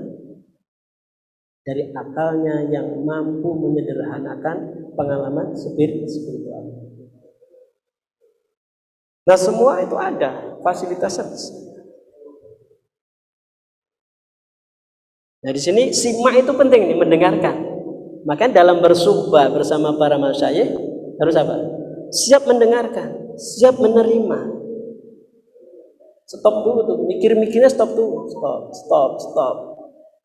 [1.66, 6.62] dari akalnya yang mampu menyederhanakan pengalaman spirit spiritual.
[9.26, 11.65] Nah semua itu ada fasilitasnya.
[15.47, 17.55] Nah di sini simak itu penting nih mendengarkan.
[18.26, 20.74] Maka dalam bersumpah bersama para masyayikh
[21.22, 21.55] harus apa?
[22.11, 24.59] Siap mendengarkan, siap menerima.
[26.26, 29.57] Stop dulu tuh, mikir-mikirnya stop dulu, stop, stop, stop.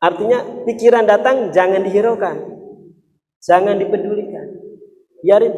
[0.02, 2.42] Artinya pikiran datang jangan dihiraukan.
[3.38, 4.58] Jangan dipedulikan.
[5.22, 5.54] Biarin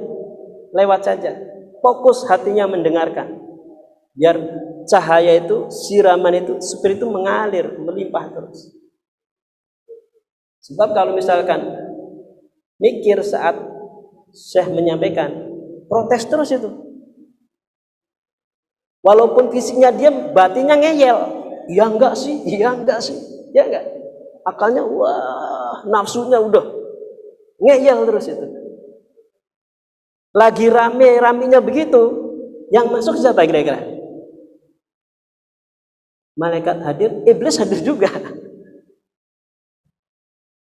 [0.77, 1.33] lewat saja.
[1.81, 3.41] Fokus hatinya mendengarkan.
[4.13, 4.37] Biar
[4.85, 8.84] cahaya itu, siraman itu, spirit itu mengalir, melimpah terus.
[10.65, 11.61] Sebab kalau misalkan
[12.81, 13.55] mikir saat
[14.35, 15.31] Syekh menyampaikan,
[15.87, 16.67] protes terus itu.
[19.05, 21.19] Walaupun fisiknya diam, batinnya ngeyel.
[21.71, 23.15] Ya enggak sih, ya enggak sih,
[23.55, 23.95] ya enggak
[24.45, 26.65] akalnya wah nafsunya udah
[27.59, 28.47] ngeyel terus itu
[30.37, 32.29] lagi rame ramenya begitu
[32.69, 33.81] yang masuk siapa kira-kira
[36.37, 38.13] malaikat hadir iblis hadir juga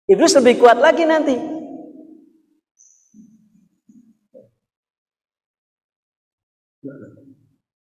[0.09, 1.35] iblis lebih kuat lagi nanti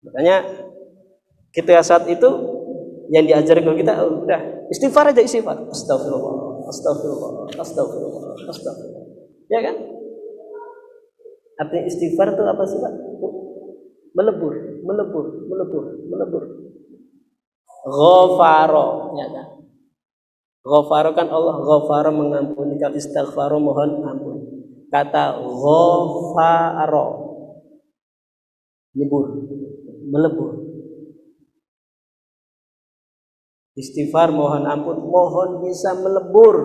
[0.06, 0.38] makanya
[1.49, 2.30] kita saat itu
[3.10, 5.62] yang diajarkan kita oh, udah Istighfar aja istighfar.
[5.70, 9.03] Astagfirullah, astagfirullah, astagfirullah, astagfirullah.
[9.45, 9.76] Ya kan?
[11.62, 12.93] Artinya istighfar itu apa sih Pak?
[14.16, 16.43] Melebur, melebur, melebur, melebur.
[17.86, 19.47] Ghafaro, ya kan?
[20.66, 24.38] Ghafaro kan Allah, ghafaro mengampuni, kalau istighfaro mohon ampun.
[24.89, 27.07] Kata ghafaro,
[28.97, 29.26] melebur,
[30.09, 30.51] melebur.
[33.78, 36.57] Istighfar mohon ampun, mohon bisa melebur.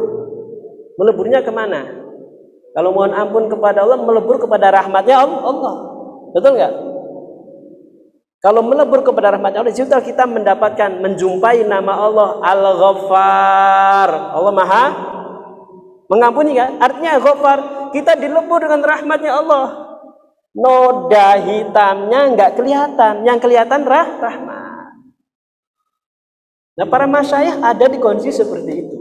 [0.97, 1.85] Meleburnya ke mana?
[2.73, 5.75] Kalau mohon ampun kepada Allah, melebur kepada rahmatnya Allah.
[6.33, 6.90] Betul nggak?
[8.41, 14.09] Kalau melebur kepada rahmatnya Allah, sudah kita mendapatkan, menjumpai nama Allah Al-Ghaffar.
[14.33, 14.85] Allah Maha
[16.09, 16.81] mengampuni kan?
[16.81, 17.59] Artinya Ghaffar,
[17.93, 19.67] kita dilebur dengan rahmatnya Allah.
[20.57, 24.61] Noda hitamnya nggak kelihatan, yang kelihatan rah rahmat.
[26.81, 28.97] Nah para masyayikh ada di kondisi seperti itu.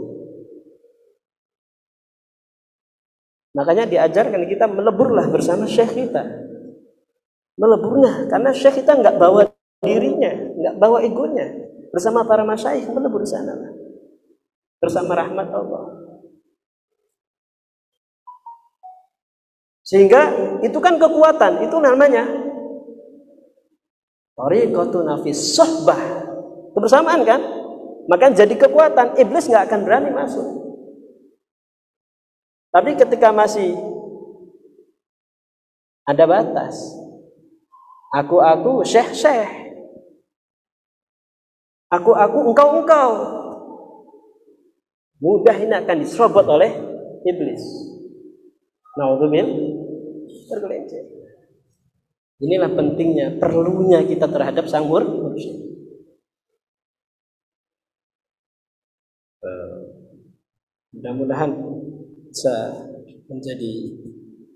[3.56, 6.49] Makanya diajarkan kita meleburlah bersama syekh kita.
[7.60, 9.44] Meleburlah karena syekh kita nggak bawa
[9.84, 11.68] dirinya, nggak bawa egonya.
[11.92, 13.52] Bersama para masyayikh melebur sana.
[14.80, 15.84] Bersama rahmat Allah.
[19.84, 20.22] Sehingga
[20.64, 22.24] itu kan kekuatan, itu namanya
[24.40, 26.00] Tariqatu nafis sohbah.
[26.72, 27.40] Kebersamaan kan?
[28.08, 30.46] Maka jadi kekuatan, iblis nggak akan berani masuk.
[32.72, 33.76] Tapi ketika masih
[36.08, 36.78] ada batas,
[38.10, 39.50] aku-aku, syekh-syekh,
[41.90, 43.10] aku-aku, engkau-engkau,
[45.22, 46.70] mudah ini akan diserobot oleh
[47.26, 47.62] iblis.
[48.98, 49.46] Naudzubil
[50.50, 51.06] tergelincir.
[52.40, 55.70] Inilah pentingnya, perlunya kita terhadap sang mursyid.
[60.90, 61.52] Mudah-mudahan
[62.28, 62.56] bisa
[63.30, 63.72] menjadi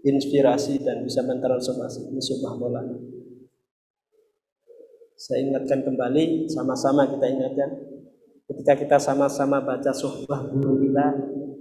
[0.05, 2.83] inspirasi dan bisa mentransformasi ini subah bola.
[5.15, 7.71] Saya ingatkan kembali, sama-sama kita ingatkan,
[8.51, 11.07] ketika kita sama-sama baca suhbah guru kita,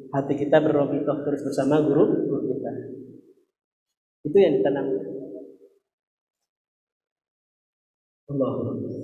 [0.09, 2.71] hati kita berrobitoh terus bersama guru, guru kita.
[4.25, 5.05] Itu yang ditanamkan.
[8.33, 9.02] Allah.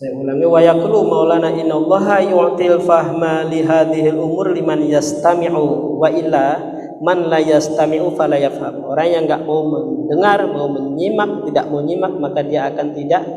[0.00, 6.56] Saya ulangi wa yaqulu maulana innallaha yu'til fahma li hadhil umur liman yastami'u wa illa
[7.04, 8.80] man la yastami'u fala yafham.
[8.80, 13.28] Orang yang enggak mau mendengar, mau menyimak, tidak mau nyimak maka dia akan tidak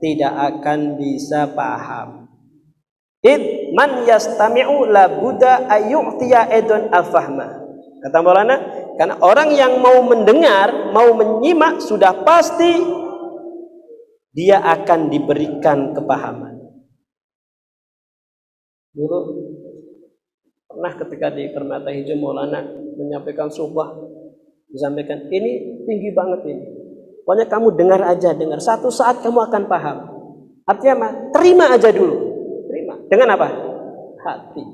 [0.00, 2.24] tidak akan bisa paham.
[3.20, 7.68] Id man yastami'u la buddha ayyu'tiya edon afahma.
[8.00, 8.56] Kata Maulana,
[8.96, 13.01] karena orang yang mau mendengar, mau menyimak sudah pasti
[14.32, 16.56] dia akan diberikan kepahaman.
[18.92, 19.18] Dulu
[20.68, 22.64] pernah ketika di Permata Hijau Maulana
[22.96, 23.92] menyampaikan sumpah,
[24.72, 26.64] disampaikan ini tinggi banget ini.
[27.22, 28.58] Pokoknya kamu dengar aja, dengar.
[28.58, 29.96] Satu saat kamu akan paham.
[30.66, 31.08] Artinya apa?
[31.30, 32.16] Terima aja dulu.
[32.66, 32.94] Terima.
[33.06, 33.48] Dengan apa?
[34.22, 34.64] Hati.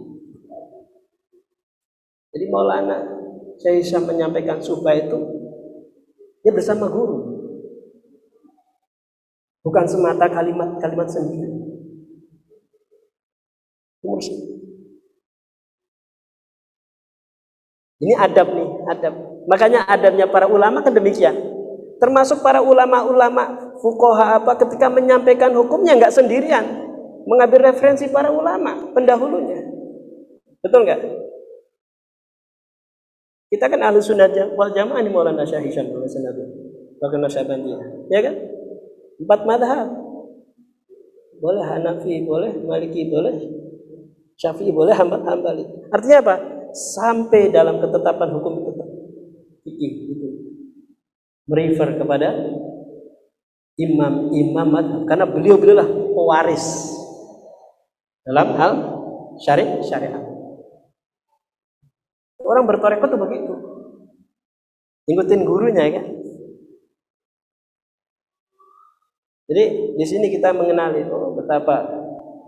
[2.32, 2.98] Jadi Maulana
[3.58, 5.18] saya bisa menyampaikan sumpah itu
[6.46, 7.27] dia bersama guru.
[9.66, 11.50] Bukan semata kalimat-kalimat sendiri.
[17.98, 19.14] Ini adab nih, adab.
[19.50, 21.34] Makanya adabnya para ulama kan demikian.
[21.98, 26.62] Termasuk para ulama-ulama fukoha apa ketika menyampaikan hukumnya nggak sendirian,
[27.26, 29.66] mengambil referensi para ulama pendahulunya.
[30.62, 31.00] Betul nggak?
[33.48, 35.88] Kita kan ahli sunnah wal jamaah ini Maulana Syah Hisham
[36.98, 38.34] Bagaimana Syabandiyah, ya kan?
[39.18, 39.88] Empat madhab.
[41.38, 43.34] Boleh Hanafi, boleh Maliki, boleh
[44.38, 45.66] Syafi'i, boleh Hambali.
[45.90, 46.34] Artinya apa?
[46.74, 48.88] Sampai dalam ketetapan hukum tetap
[49.66, 50.28] fikih itu
[51.48, 52.28] merefer kepada
[53.78, 56.66] imam-imam madhab karena beliau beliau lah pewaris
[58.26, 58.72] dalam hal
[59.40, 60.22] syariat syariat.
[62.42, 63.54] Orang bertorekot itu begitu.
[65.08, 66.06] Ikutin gurunya ya kan.
[69.48, 69.64] Jadi
[69.96, 71.88] di sini kita mengenali oh, betapa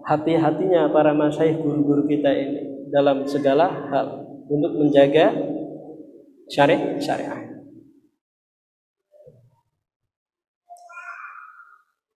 [0.04, 4.06] hati-hatinya para masyayikh guru-guru kita ini dalam segala hal
[4.52, 5.32] untuk menjaga
[6.52, 7.40] syariat syariah.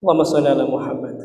[0.04, 1.16] Muhammad sallallahu Muhammad.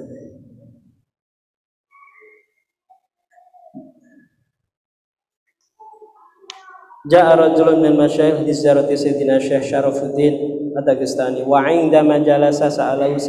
[7.09, 13.19] Ja'a rajulun min masyayikh di ziyarati Sayyidina Syekh Syarafuddin Ad-Dagestani wa indama jalasa sa'alahu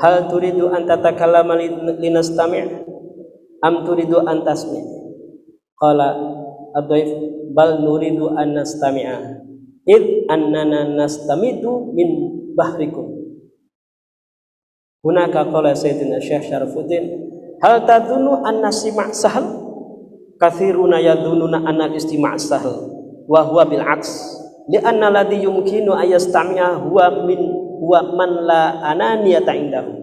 [0.00, 1.60] hal turidu an tatakallama
[2.00, 2.64] linastami'
[3.60, 4.80] am turidu an tasmi'
[5.76, 6.16] qala
[6.72, 7.10] ad-dhaif
[7.52, 9.44] bal nuridu an nastami'a.
[9.88, 12.08] Id annana nastamidu min
[12.56, 13.12] bahrikum.
[15.04, 19.10] Hunaka qala sayyidina syekh hal tadunu an nasima'
[20.38, 22.94] kathiruna yadununa anna istima' sahal
[23.26, 24.37] wa aks
[24.68, 27.40] li'anna ladhi yumkinu ayastami'a huwa min
[27.80, 29.98] huwa man la ananiyata indahu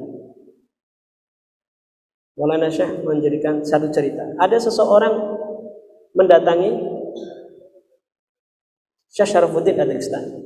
[2.36, 4.28] Maulana Syekh menjadikan satu cerita.
[4.36, 5.40] Ada seseorang
[6.20, 6.68] mendatangi
[9.08, 10.44] Syekh Syarafuddin Adristan.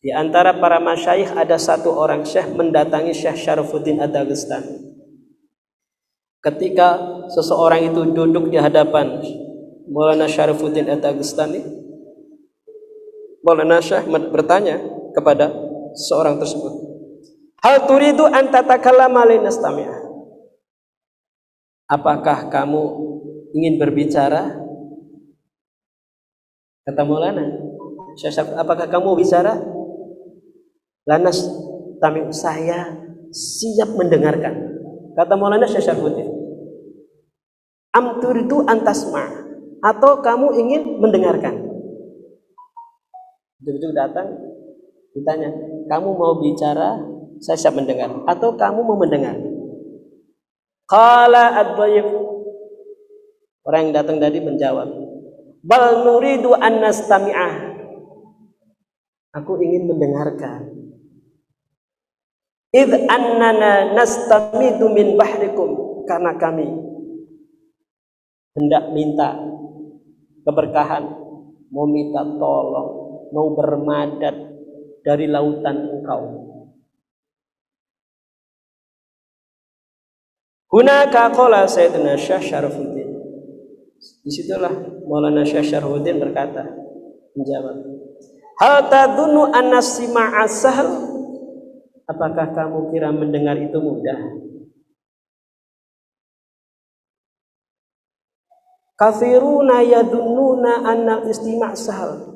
[0.00, 4.64] Di antara para masyayikh ada satu orang Syekh mendatangi Syekh Syarafuddin Adagestan.
[6.40, 6.96] Ketika
[7.28, 9.20] seseorang itu duduk di hadapan
[9.92, 11.75] Maulana Syarafuddin Adagestani,
[13.46, 14.82] Maulana Syekh bertanya
[15.14, 15.54] kepada
[15.94, 16.82] seorang tersebut.
[17.62, 20.02] Hal turidu an tatakallama linastami'a?
[21.86, 22.82] Apakah kamu
[23.54, 24.50] ingin berbicara?
[26.90, 27.46] Kata Maulana,
[28.18, 29.54] Syekh, apakah kamu bicara?
[31.06, 31.46] Lanas
[32.02, 32.98] tamim saya
[33.30, 34.74] siap mendengarkan.
[35.14, 36.34] Kata Maulana Syekh Syarfuddin.
[37.94, 39.22] Am turidu antasma
[39.86, 41.65] atau kamu ingin mendengarkan?
[43.62, 44.36] Ujung-ujung datang
[45.16, 45.48] ditanya,
[45.88, 47.00] kamu mau bicara,
[47.40, 48.12] saya siap mendengar.
[48.28, 49.36] Atau kamu mau mendengar?
[50.84, 51.72] Kala ad
[53.66, 54.86] Orang yang datang tadi menjawab,
[55.66, 57.74] Bal nuridu an nastami'ah.
[59.34, 60.70] Aku ingin mendengarkan.
[62.70, 66.04] Id annana nastamidu min bahrikum.
[66.06, 66.70] Karena kami
[68.54, 69.34] hendak minta
[70.46, 71.02] keberkahan,
[71.74, 74.36] mau minta tolong mau bermadat
[75.06, 76.22] dari lautan engkau.
[80.66, 83.08] Hunaka qala Sayyidina Syekh Syarafuddin.
[83.96, 84.74] Di situlah
[85.06, 86.66] Maulana Syekh Syarafuddin berkata,
[87.38, 87.76] menjawab,
[88.56, 90.88] Hal tadunu anasima'a sahl?
[92.06, 94.46] Apakah kamu kira mendengar itu mudah?
[98.96, 102.35] Kafiruna yadununa anna istima' sahal.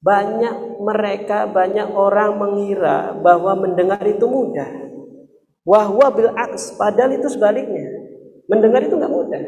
[0.00, 4.68] Banyak mereka, banyak orang mengira bahwa mendengar itu mudah.
[5.60, 7.84] Wahwa bil aks, padahal itu sebaliknya.
[8.48, 9.42] Mendengar itu nggak mudah.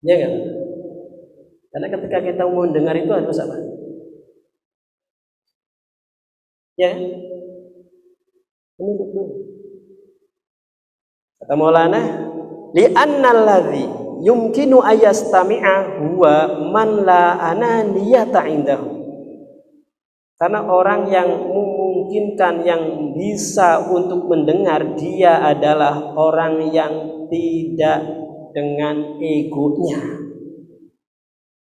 [0.00, 0.32] Ya kan?
[1.76, 3.56] Karena ketika kita mau mendengar itu harus apa?
[6.76, 6.92] Ya,
[8.80, 9.34] menunduk dulu.
[11.40, 12.00] Kata Maulana,
[12.72, 18.96] li'anna alladhi yumkinu ayastami'a huwa man la ananiyata indahu.
[20.36, 22.82] Karena orang yang memungkinkan yang
[23.16, 26.92] bisa untuk mendengar dia adalah orang yang
[27.32, 28.04] tidak
[28.52, 30.00] dengan egonya.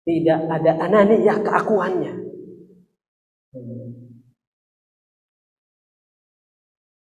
[0.05, 2.13] Tidak ada ananiyah keakuannya.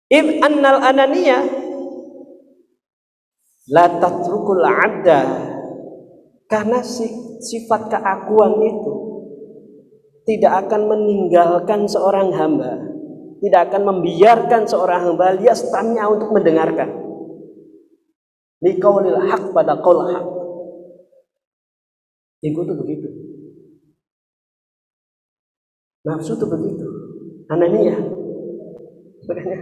[0.08, 1.67] Id annal ananiyah
[3.68, 5.20] la tatrukul abda.
[6.48, 8.94] Karena sifat keakuan itu
[10.24, 12.88] tidak akan meninggalkan seorang hamba
[13.38, 16.90] tidak akan membiarkan seorang hamba liastamnya untuk mendengarkan.
[18.58, 20.26] Liqaulil haq pada qaul haq.
[22.42, 23.08] Ego itu begitu.
[26.02, 26.86] Nafsu itu begitu.
[27.48, 27.98] Ananiyah
[29.28, 29.60] makanya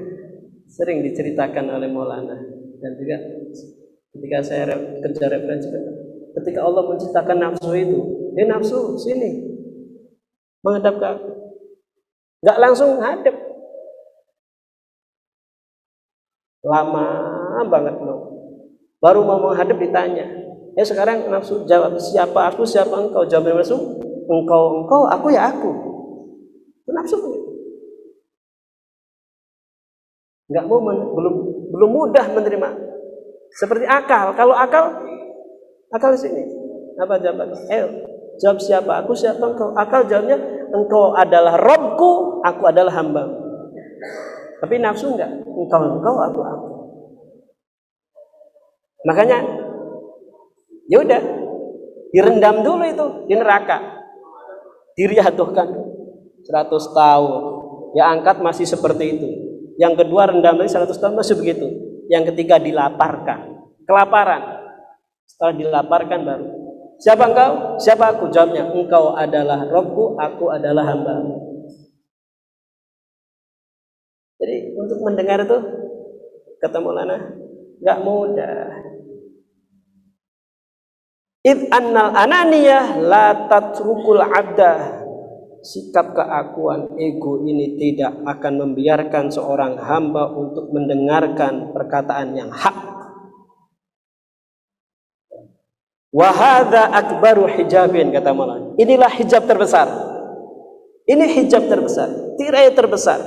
[0.67, 2.39] sering diceritakan oleh Maulana
[2.83, 3.17] dan juga
[4.17, 4.65] ketika saya
[5.05, 5.69] kerja referensi.
[6.37, 8.01] Ketika Allah menciptakan nafsu itu
[8.37, 9.57] eh nafsu sini.
[10.65, 11.31] Menghadap ke aku
[12.45, 13.37] nggak langsung hadap.
[16.67, 17.07] Lama
[17.71, 18.21] banget mau.
[18.99, 20.27] Baru mau menghadap ditanya
[20.77, 23.25] ya sekarang nafsu jawab siapa aku siapa engkau?
[23.25, 23.77] Jawab nafsu
[24.29, 25.71] engkau engkau aku ya aku.
[26.91, 27.17] Nafsu.
[30.47, 30.79] Nggak mau
[31.17, 31.35] belum
[31.75, 32.69] belum mudah menerima
[33.57, 34.37] seperti akal.
[34.37, 34.93] Kalau akal
[35.93, 36.43] akal di sini.
[36.97, 37.85] Apa jawaban eh
[38.41, 39.05] jawab siapa?
[39.05, 39.43] Aku siapa?
[39.43, 39.77] Engkau.
[39.77, 40.37] Akal jawabnya
[40.73, 43.47] engkau adalah robku aku adalah hamba
[44.61, 45.31] tapi nafsu enggak?
[45.45, 46.69] Engkau engkau aku aku.
[49.05, 49.39] Makanya
[50.89, 51.23] ya udah.
[52.15, 53.79] Direndam dulu itu di neraka.
[54.97, 55.69] Diriatuhkan.
[56.47, 57.43] 100 tahun.
[57.93, 59.29] Ya angkat masih seperti itu.
[59.77, 61.67] Yang kedua rendam lagi 100 tahun masih begitu.
[62.07, 63.67] Yang ketiga dilaparkan.
[63.87, 64.43] Kelaparan.
[65.27, 66.47] Setelah dilaparkan baru.
[66.97, 67.77] Siapa engkau?
[67.77, 68.33] Siapa aku?
[68.33, 71.21] Jawabnya, engkau adalah Robku, aku adalah hamba.
[74.37, 75.59] Jadi untuk mendengar itu
[76.61, 77.17] kata Maulana
[77.81, 78.69] nggak mudah.
[81.47, 85.06] Id annal ananiyah la tatrukul abda
[85.67, 92.95] sikap keakuan ego ini tidak akan membiarkan seorang hamba untuk mendengarkan perkataan yang hak.
[96.15, 98.79] Wahada akbaru hijabin kata Maulana.
[98.79, 99.91] Inilah hijab terbesar.
[101.07, 103.21] Ini hijab terbesar, tirai terbesar.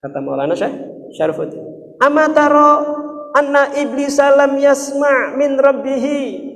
[0.00, 0.72] Kata Maulana Syekh
[1.12, 1.60] Syarifuddin.
[2.00, 2.72] Amataro
[3.36, 6.50] anna iblis lam yasma' min rabbihi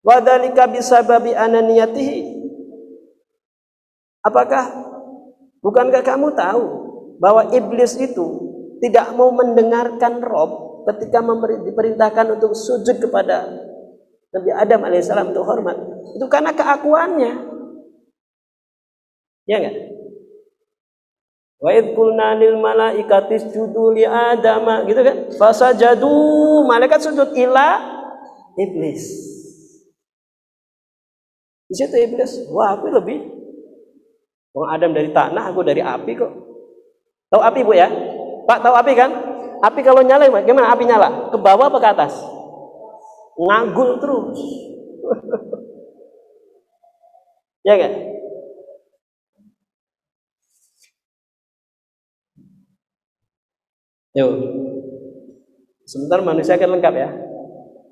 [0.00, 2.29] Wadhalika bisababi ananiyatihi
[4.20, 4.68] Apakah
[5.64, 6.64] bukankah kamu tahu
[7.20, 8.26] bahwa iblis itu
[8.84, 11.24] tidak mau mendengarkan Rob ketika
[11.64, 13.48] diperintahkan untuk sujud kepada
[14.32, 15.76] Nabi Adam alaihissalam untuk hormat?
[16.16, 17.32] Itu karena keakuannya.
[19.48, 19.76] Ya enggak?
[21.60, 25.16] Wa id qulna lil malaikati isjudu li Adam gitu kan?
[25.36, 26.12] Fasajadu
[26.68, 27.80] malaikat sujud ila
[28.56, 29.28] iblis.
[31.70, 33.39] Di situ iblis, wah aku lebih
[34.50, 36.32] Wong Adam dari tanah, aku dari api kok.
[37.30, 37.86] Tahu api bu ya?
[38.50, 39.10] Pak tahu api kan?
[39.62, 41.30] Api kalau nyala gimana api nyala?
[41.30, 42.14] Ke bawah apa ke atas?
[43.38, 44.40] Ngagul terus.
[47.68, 47.92] ya kan?
[54.18, 54.30] Yuk.
[55.86, 57.10] Sebentar manusia kan lengkap ya.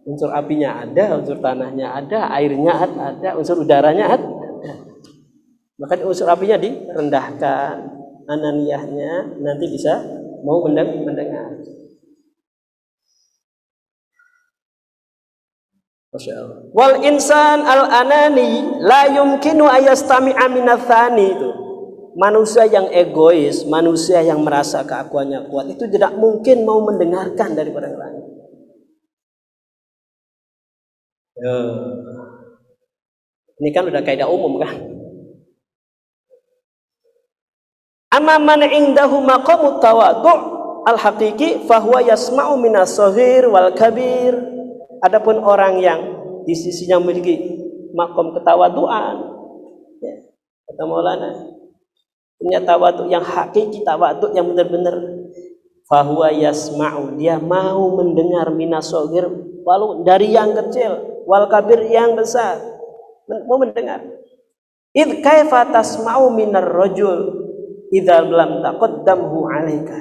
[0.08, 4.37] Unsur apinya ada, unsur tanahnya ada, airnya ada, unsur udaranya ada.
[5.78, 7.74] Maka unsur apinya direndahkan,
[8.26, 10.02] ananiyahnya nanti bisa
[10.42, 11.54] mau mendengar.
[16.74, 21.50] Wal insan al anani la yumkinu ayastami'a minathani itu.
[22.18, 27.94] Manusia yang egois, manusia yang merasa keakuannya kuat itu tidak mungkin mau mendengarkan dari orang
[27.94, 28.24] lain.
[31.38, 31.56] Ya.
[33.62, 34.97] Ini kan udah kaidah umum kan?
[38.18, 40.38] Amma man indahu maqamut tawadhu'
[40.90, 44.34] al haqiqi fahuwa yasma'u minas saghir wal kabir.
[44.98, 46.00] Adapun orang yang
[46.42, 47.58] di sisinya memiliki
[47.94, 49.16] makom ketawaduan
[50.02, 50.14] ya,
[50.66, 51.30] kata Maulana
[52.38, 54.96] punya tawaduk yang hakiki tawaduk yang benar-benar
[55.90, 59.26] fahuwa yasma'u dia mau mendengar minasogir
[59.66, 62.62] walau dari yang kecil wal kabir yang besar
[63.26, 64.06] mau mendengar
[64.94, 67.47] id kaifa tasma'u minar rajul
[67.94, 69.98] idza lam taqaddamhu 'alaika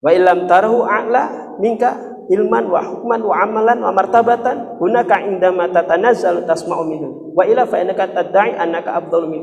[0.00, 6.46] wa illam tarahu a'la minka ilman wa hukman wa amalan wa martabatan hunaka indama tatanazzalu
[6.46, 9.42] tasma'u minhu wa ila fa innaka tad'i annaka afdalu min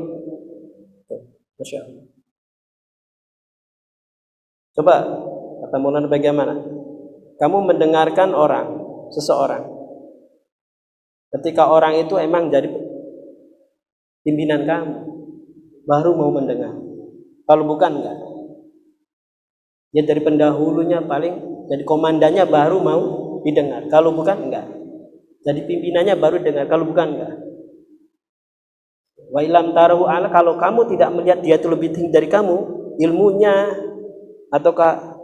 [1.58, 2.06] Masya Allah.
[4.78, 4.94] Coba
[5.66, 6.54] kata Maulana bagaimana?
[7.38, 8.78] Kamu mendengarkan orang,
[9.10, 9.66] seseorang.
[11.34, 12.70] Ketika orang itu emang jadi
[14.22, 14.94] pimpinan kamu,
[15.88, 16.76] baru mau mendengar.
[17.48, 18.16] Kalau bukan enggak.
[19.96, 23.02] Ya dari pendahulunya paling jadi komandannya baru mau
[23.40, 23.88] didengar.
[23.88, 24.68] Kalau bukan enggak.
[25.48, 26.68] Jadi pimpinannya baru dengar.
[26.68, 27.34] Kalau bukan enggak.
[29.32, 32.56] Wa ilam tarahu ala kalau kamu tidak melihat dia itu lebih tinggi dari kamu,
[33.00, 33.76] ilmunya
[34.48, 35.20] ataukah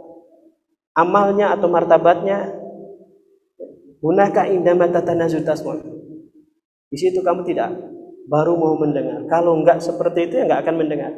[0.93, 2.53] amalnya atau martabatnya,
[4.01, 5.81] gunaka indama tatanazu tasma.
[6.89, 7.94] Di situ kamu tidak
[8.25, 9.25] baru mau mendengar.
[9.29, 11.11] Kalau enggak seperti itu ya enggak akan mendengar.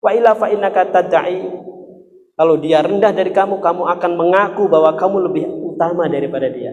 [0.00, 1.66] Wa ila fa innaka tad'i
[2.36, 6.68] kalau dia rendah dari kamu, kamu akan mengaku bahwa kamu lebih utama daripada dia.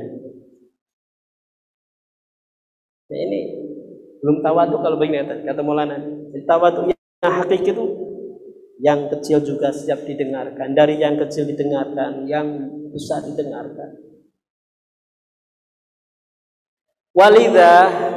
[3.07, 3.39] Nah, ini
[4.19, 6.03] belum tawadu kalau begini kata, kata Maulana.
[6.43, 7.85] Tawadu yang hakiki itu
[8.83, 10.75] yang kecil juga siap didengarkan.
[10.75, 12.47] Dari yang kecil didengarkan, yang
[12.91, 14.03] besar didengarkan.
[17.15, 18.12] Walidah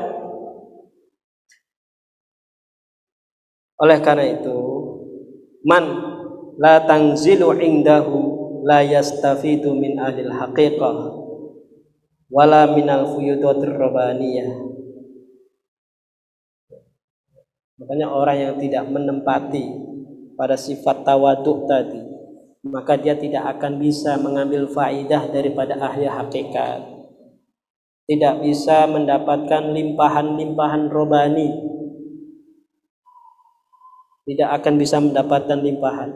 [3.77, 4.59] oleh karena itu
[5.65, 5.85] man
[6.57, 8.19] la tanzilu indahu
[8.65, 10.97] la yastafidu min ahlil haqiqah
[12.33, 13.07] wala minal
[13.53, 14.51] rabbaniyah
[17.77, 19.65] makanya orang yang tidak menempati
[20.35, 22.17] pada sifat tawaduk tadi
[22.71, 26.83] maka dia tidak akan bisa mengambil faidah daripada ahli hakikat.
[28.07, 31.51] Tidak bisa mendapatkan limpahan-limpahan robani
[34.27, 36.11] tidak akan bisa mendapatkan limpahan.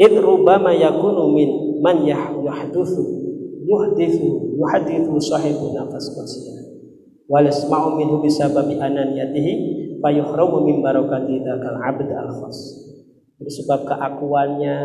[0.00, 1.50] Id rubama yakunu min
[1.84, 3.04] man yahduthu
[3.62, 6.66] yuhdithu yuhadithu sahibu nafas qasiyah.
[7.30, 9.52] Wal isma'u minhu bisababi ananiyatihi
[10.02, 12.58] fayuhramu min barakati dzakal abd al khas
[13.40, 14.76] sebab keakuannya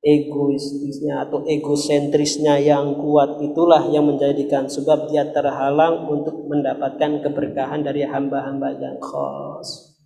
[0.00, 8.08] egoistisnya atau egosentrisnya yang kuat itulah yang menjadikan sebab dia terhalang untuk mendapatkan keberkahan dari
[8.08, 9.96] hamba-hamba yang khas.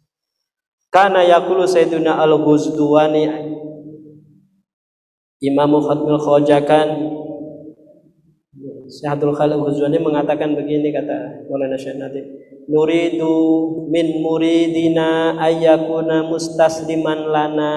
[0.90, 3.26] Karena yakulu Sayyiduna Al-Ghuzduwani
[5.42, 6.88] Imam Khatmul Khojakan
[8.88, 12.24] Syahadul Khalil Huzwani mengatakan begini kata Maulana Syekh Natif
[12.70, 13.36] Nuridu
[13.92, 17.74] min muridina ayyakuna mustasliman lana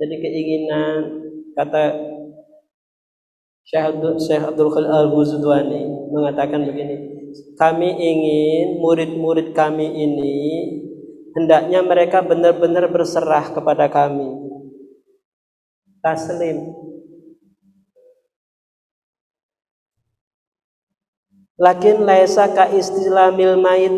[0.00, 0.96] Jadi keinginan
[1.52, 1.92] kata
[3.68, 6.96] Syekh Abdul Khalil Al-Ghuzwani mengatakan begini
[7.60, 10.36] kami ingin murid-murid kami ini
[11.36, 14.26] hendaknya mereka benar-benar berserah kepada kami.
[16.00, 16.80] Taslim.
[21.60, 23.92] Lakin laisa ka istilamil mait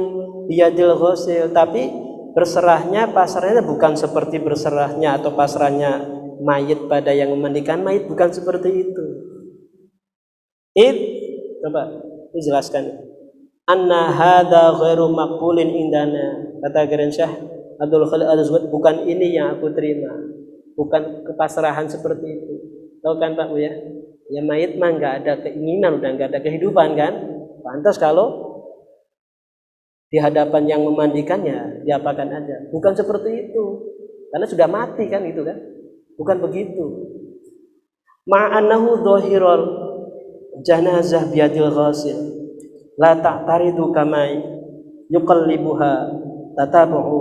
[0.50, 2.01] biyadil ghusil tapi
[2.33, 6.01] berserahnya pasrahnya bukan seperti berserahnya atau pasrahnya
[6.43, 9.05] mayit pada yang memandikan mayit bukan seperti itu.
[10.72, 10.99] It
[11.62, 12.03] coba
[12.33, 13.12] dijelaskan.
[13.68, 17.30] Anna hadza ghairu maqbulin indana kata Geren Syah
[17.78, 20.11] Abdul Khalid al bukan ini yang aku terima.
[20.72, 22.55] Bukan kepasrahan seperti itu.
[23.05, 23.72] Tahu kan Pak Bu ya?
[24.33, 27.12] Ya mayit mah nggak ada keinginan udah nggak ada kehidupan kan?
[27.61, 28.51] Pantas kalau
[30.12, 32.68] di hadapan yang memandikannya diapakan aja.
[32.68, 33.64] Bukan seperti itu.
[34.28, 35.56] Karena sudah mati kan itu kan?
[36.20, 36.84] Bukan begitu.
[38.28, 39.64] Ma'anahu dhahirul
[40.60, 42.18] janazah biadil ghasil
[43.00, 44.36] la ta'taridu kamai
[45.08, 45.92] yuqallibuha
[46.60, 47.20] tatabu'u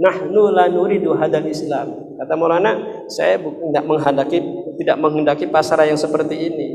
[0.00, 2.16] nahnu la nuridu hadal islam.
[2.16, 4.40] Kata Maulana, saya tidak menghendaki
[4.80, 6.68] tidak menghendaki pasar yang seperti ini.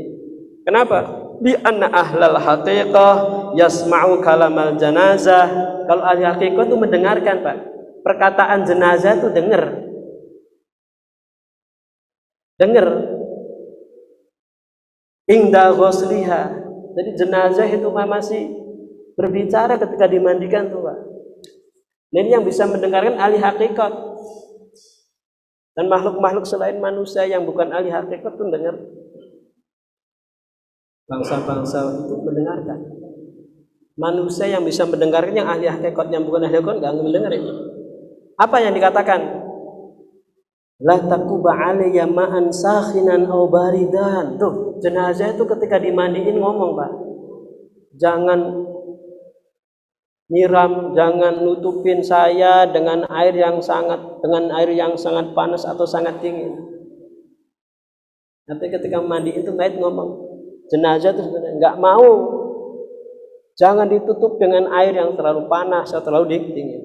[0.62, 1.02] Kenapa?
[1.42, 3.14] Bi anna ahlal haqiqah
[3.58, 5.50] yasma'u kalamal janazah.
[5.90, 7.56] Kalau ahli haqiqah itu mendengarkan, Pak.
[8.06, 9.62] Perkataan jenazah itu dengar.
[12.62, 12.86] Dengar.
[15.26, 16.42] Ingda ghusliha.
[16.94, 18.42] Jadi jenazah itu masih
[19.18, 20.98] berbicara ketika dimandikan tuh, Pak.
[22.12, 23.92] ini yang bisa mendengarkan ahli hakikat.
[25.72, 28.76] Dan makhluk-makhluk selain manusia yang bukan ahli hakikat pun dengar.
[31.12, 32.78] Bangsa-bangsa itu mendengarkan.
[33.92, 37.52] Manusia yang bisa mendengarkan yang ahli hakikat yang bukan ahli hakikat nggak mendengar ini.
[38.40, 39.20] Apa yang dikatakan?
[40.82, 44.40] La takuba alayya ma'an sakhinan aw baridan.
[44.40, 46.90] Tuh, jenazah itu ketika dimandiin ngomong, Pak.
[48.00, 48.40] Jangan
[50.32, 56.18] nyiram, jangan nutupin saya dengan air yang sangat dengan air yang sangat panas atau sangat
[56.24, 56.56] dingin.
[58.48, 60.21] Nanti ketika mandi itu mayat ngomong,
[60.72, 62.10] jenazah itu sebenarnya nggak mau.
[63.60, 66.82] Jangan ditutup dengan air yang terlalu panas atau terlalu dingin.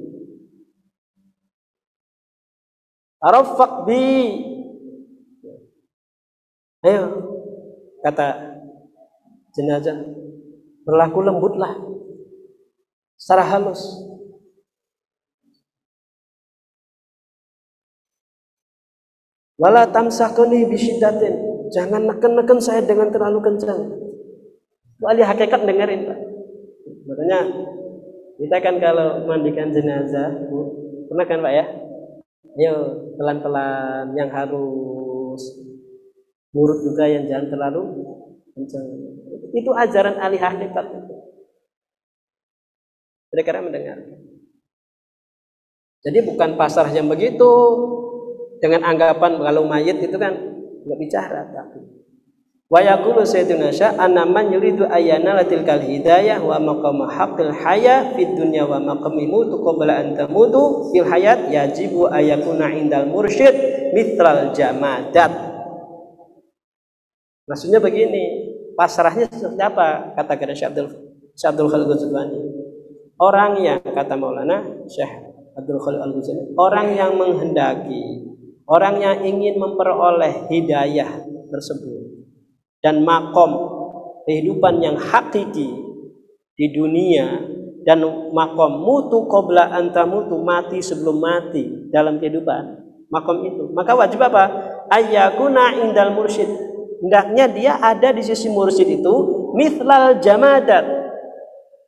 [3.23, 4.43] Arafak bi.
[6.83, 7.07] Ayo,
[8.05, 8.53] kata
[9.55, 9.97] jenazah,
[10.85, 11.73] berlaku lembutlah
[13.17, 13.81] secara halus.
[19.57, 23.81] Wala tamsakuni bisyiddatin jangan neken-neken saya dengan terlalu kencang.
[24.97, 26.19] Wali hakikat dengerin Pak.
[27.07, 27.39] Makanya
[28.37, 30.59] kita kan kalau mandikan jenazah, Bu,
[31.09, 31.65] pernah kan Pak ya?
[32.57, 32.75] Ayo
[33.21, 35.41] pelan-pelan yang harus
[36.57, 37.81] nurut juga yang jangan terlalu
[38.57, 38.85] kencang.
[39.53, 41.15] Itu ajaran ahli hakikat itu.
[43.27, 43.97] Mereka mendengar.
[46.01, 47.51] Jadi bukan pasar yang begitu
[48.57, 50.56] dengan anggapan kalau mayit itu kan
[50.87, 51.83] nggak bicara tapi.
[52.67, 58.11] Wa yaqulu sayyiduna sya anna man yuridu ayana latil kal hidayah wa maqam haqqil haya
[58.11, 63.55] fid dunya wa maqam mutu qabla an tamutu fil hayat yajibu ayakuna indal mursyid
[63.95, 65.31] mitral jamadat.
[67.47, 68.23] Maksudnya begini
[68.75, 70.11] pasrahnya seperti apa?
[70.19, 70.87] Kata kata Syekh Abdul
[71.37, 71.87] Syekh Abdul Khalid
[73.21, 75.09] orang yang kata Maulana Syekh
[75.57, 78.35] Abdul Khalid Al Ghazali orang yang menghendaki
[78.67, 82.27] Orang yang ingin memperoleh hidayah tersebut
[82.83, 83.55] dan makom
[84.27, 85.71] kehidupan yang hakiki
[86.51, 87.47] di dunia
[87.87, 88.03] dan
[88.35, 92.83] makom mutu qabla antamutu mati sebelum mati dalam kehidupan.
[93.07, 93.71] Makom itu.
[93.71, 94.51] Maka wajib apa?
[94.91, 96.51] Ayyakuna indal mursyid.
[96.99, 99.15] Hendaknya dia ada di sisi mursyid itu
[99.55, 100.83] mithlal jamadat.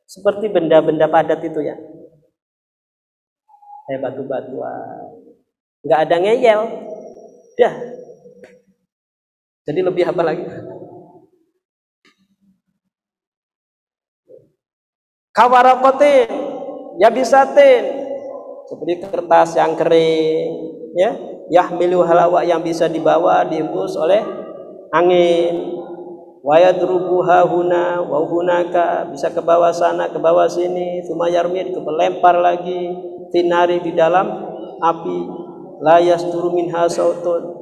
[0.08, 1.76] Seperti benda-benda padat itu ya.
[3.84, 4.99] Kayak batu-batuan
[5.84, 6.62] nggak ada ngeyel.
[7.56, 7.74] Dah.
[9.68, 10.44] Jadi lebih apa lagi?
[15.30, 16.26] Kawarakotin
[16.98, 17.84] ya bisatin
[18.66, 20.50] seperti kertas yang kering
[20.96, 21.12] ya.
[21.50, 24.22] Yahmilu halawa yang bisa dibawa diembus oleh
[24.94, 25.82] angin.
[26.40, 29.10] Wayadrubuha huna wa hunaka.
[29.10, 31.02] Bisa ke bawah sana ke bawah sini.
[31.04, 31.80] Sumayarmid ke
[32.38, 32.94] lagi
[33.34, 34.30] tinari di dalam
[34.78, 35.39] api
[35.80, 37.56] layas turu minha sautun.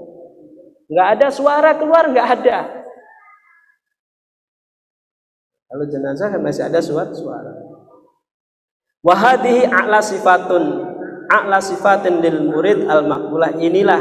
[0.91, 2.59] Nggak ada suara keluar nggak ada.
[5.69, 7.15] Kalau jenazah kan masih ada suara.
[7.15, 7.53] Suara
[9.05, 10.65] wahadihi a'la sifatun.
[11.29, 14.01] A'la sifatin lil murid al makbulah inilah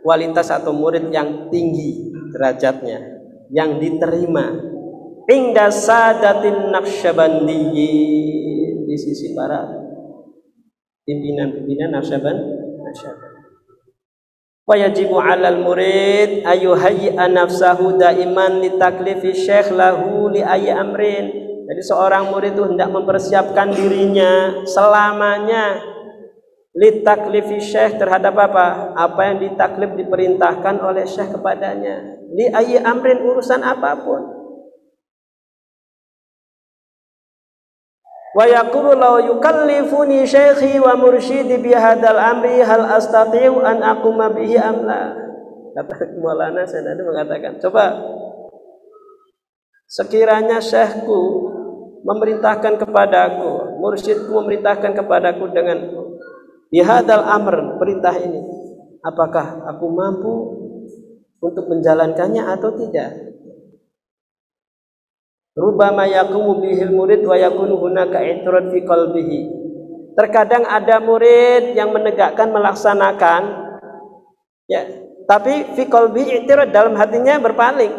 [0.00, 3.20] kualitas atau murid yang tinggi derajatnya
[3.52, 4.72] yang diterima.
[5.24, 9.64] Inda sadatin naqsyabandiyyin di sisi para
[11.08, 12.63] pimpinan-pimpinan Naqsyaband
[14.64, 21.28] Wa yajibu 'alal murid ayu hayyi'a nafsahu daiman li taklifi syekh lahu li ayyi amrin.
[21.64, 25.80] Jadi seorang murid itu hendak mempersiapkan dirinya selamanya
[26.74, 28.92] li taklifi syekh terhadap apa?
[28.98, 32.18] Apa yang ditaklif diperintahkan oleh syekh kepadanya.
[32.34, 34.43] Li ayyi amrin urusan apa pun.
[38.34, 44.58] Wa yaqulu law yukallifuni syaikhi wa mursyidi bi hadzal amri hal astati'u an aquma bihi
[44.58, 45.14] am la?
[45.74, 47.98] Kata Maulana Sayyid mengatakan coba
[49.90, 51.50] sekiranya syekhku
[52.06, 55.78] memerintahkan kepadaku mursyidku memerintahkan kepadaku dengan
[56.70, 58.38] bihadal amr perintah ini
[59.02, 60.34] apakah aku mampu
[61.44, 63.12] untuk menjalankannya atau tidak
[65.54, 69.40] Rubama yakumu bihil murid wa yakunu hunaka itrad fi qalbihi.
[70.18, 73.42] Terkadang ada murid yang menegakkan melaksanakan
[74.66, 74.82] ya,
[75.30, 77.94] tapi fi qalbi itirad dalam hatinya berpaling.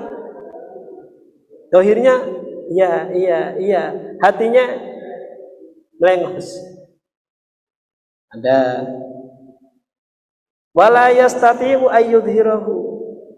[1.71, 2.27] Dohirnya
[2.71, 3.83] iya iya iya,
[4.19, 4.63] hatinya
[5.95, 6.59] melengos.
[8.35, 8.83] Ada
[10.75, 12.75] wala yastati'u ayyudhirahu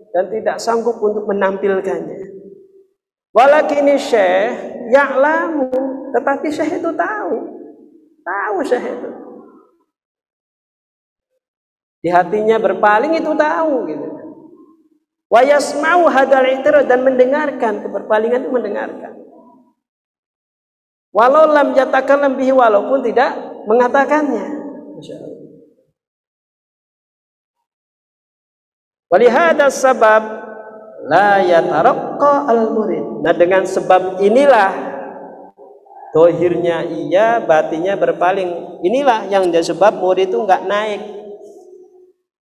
[0.09, 2.37] dan tidak sanggup untuk menampilkannya.
[3.38, 5.70] Walakini syekh ya'lamu,
[6.18, 7.38] tetapi syekh itu tahu.
[8.26, 9.10] Tahu syekh itu.
[12.02, 14.08] Di hatinya berpaling itu tahu gitu.
[15.30, 19.14] Wa yasma'u hadal i'tirad dan mendengarkan keberpalingan itu mendengarkan.
[21.14, 23.38] Walau lam yatakallam bihi walaupun tidak
[23.70, 24.46] mengatakannya.
[24.98, 25.36] Masyaallah.
[29.14, 30.47] Walihada sabab
[31.08, 33.24] la yataraqqa al-murid.
[33.24, 34.72] Nah dengan sebab inilah
[36.12, 38.84] dohirnya iya, batinya berpaling.
[38.84, 41.01] Inilah yang jadi sebab murid itu nggak naik,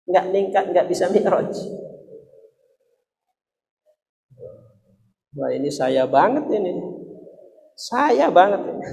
[0.08, 1.52] nggak meningkat, nggak bisa mi'raj.
[5.34, 6.72] Wah ini saya banget ini,
[7.74, 8.86] saya banget ini.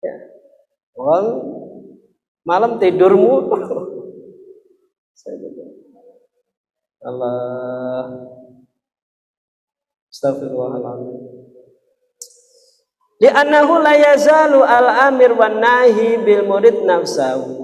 [0.00, 0.16] Ya.
[0.96, 1.44] Oh,
[2.44, 3.52] malam tidurmu.
[5.20, 5.36] saya
[7.04, 8.04] Allah.
[10.08, 11.34] Astagfirullahaladzim
[13.24, 17.62] Li'annahu la yazalu al-amir wan nahi bil murid nafsahu.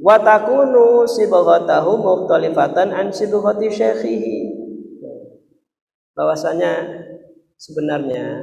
[0.00, 4.36] Wa takunu sibghatahu mukhtalifatan an sibghati syekhihi
[6.16, 7.04] bahwasanya
[7.60, 8.40] sebenarnya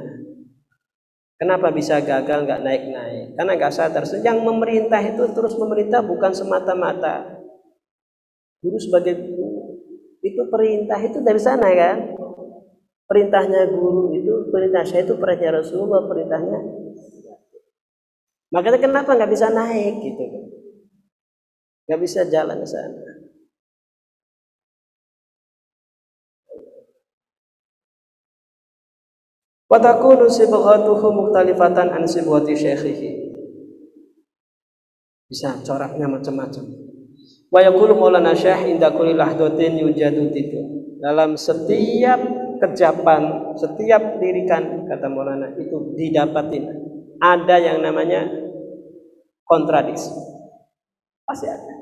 [1.40, 3.34] kenapa bisa gagal nggak naik-naik?
[3.34, 7.34] Karena nggak sadar yang memerintah itu terus memerintah bukan semata-mata.
[8.62, 9.33] Guru sebagai
[10.24, 12.16] itu perintah itu dari sana kan
[13.04, 16.60] perintahnya guru itu perintah saya itu perintah Rasulullah perintahnya
[18.48, 20.44] makanya kenapa nggak bisa naik gitu kan
[21.84, 23.14] nggak bisa jalan ke sana
[29.64, 33.10] Watakunu sibghatuhu mukhtalifatan an sibghati syekhihi.
[35.26, 36.83] Bisa coraknya macam-macam.
[37.54, 40.60] Wa yaqulu Maulana Syekh inda kulli lahdatin yujadu itu.
[40.98, 42.18] Dalam setiap
[42.58, 46.66] kejapan, setiap lirikan kata Maulana itu didapatin
[47.22, 48.26] ada yang namanya
[49.46, 50.10] kontradiksi.
[51.22, 51.74] Pasti ada.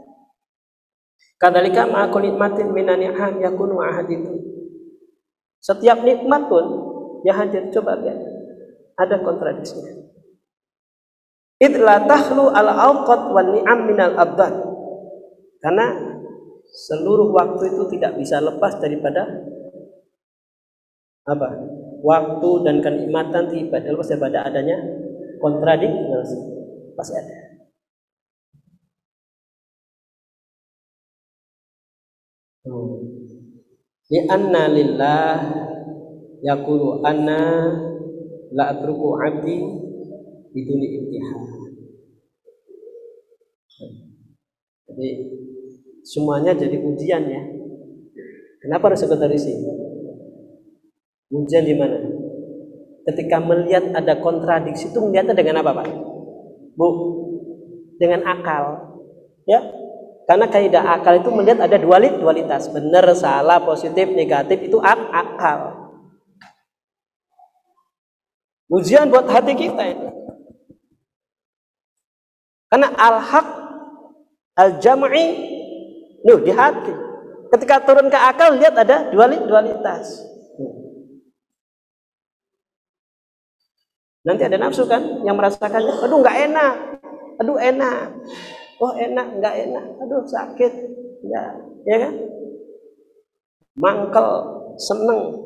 [1.41, 3.81] Kadalika ma'akul nikmatin minani aham yakunu
[4.13, 4.33] itu.
[5.59, 6.65] Setiap nikmat pun
[7.25, 8.21] yang hadir coba lihat
[9.01, 10.05] ada kontradisinya.
[11.59, 14.55] Idla tahlu al awqat wan ni'am minal abad
[15.63, 15.87] karena
[16.73, 19.23] seluruh waktu itu tidak bisa lepas daripada
[21.23, 21.49] apa?
[22.03, 24.75] Waktu dan kenikmatan tidak lepas daripada adanya
[25.39, 26.39] kontradiksi.
[26.99, 27.37] Pasti ada.
[34.13, 35.35] Li anna lillah
[36.43, 37.71] yaqulu anna
[38.51, 39.57] la atruku abdi
[40.53, 40.89] biduni.
[44.93, 45.09] Jadi
[46.03, 47.43] semuanya jadi ujian ya.
[48.63, 49.47] Kenapa harus sekretaris
[51.33, 51.97] Ujian di mana?
[53.09, 55.89] Ketika melihat ada kontradiksi itu melihatnya dengan apa, Pak?
[56.79, 56.87] Bu,
[57.99, 58.95] dengan akal.
[59.49, 59.59] Ya,
[60.29, 65.61] karena kaidah akal itu melihat ada dualit, dualitas, benar, salah, positif, negatif itu ak akal.
[68.71, 70.09] Ujian buat hati kita itu.
[72.73, 73.47] Karena al-haq
[74.57, 75.52] al-jam'i
[76.23, 76.93] Nuh, di hati.
[77.53, 80.33] Ketika turun ke akal, lihat ada dualitas.
[84.23, 86.75] Nanti ada nafsu kan yang merasakannya, aduh nggak enak,
[87.43, 88.07] aduh enak,
[88.79, 90.73] oh enak, nggak enak, aduh sakit,
[91.27, 91.43] ya,
[91.83, 92.15] ya kan?
[93.75, 94.29] Mangkel,
[94.79, 95.43] seneng,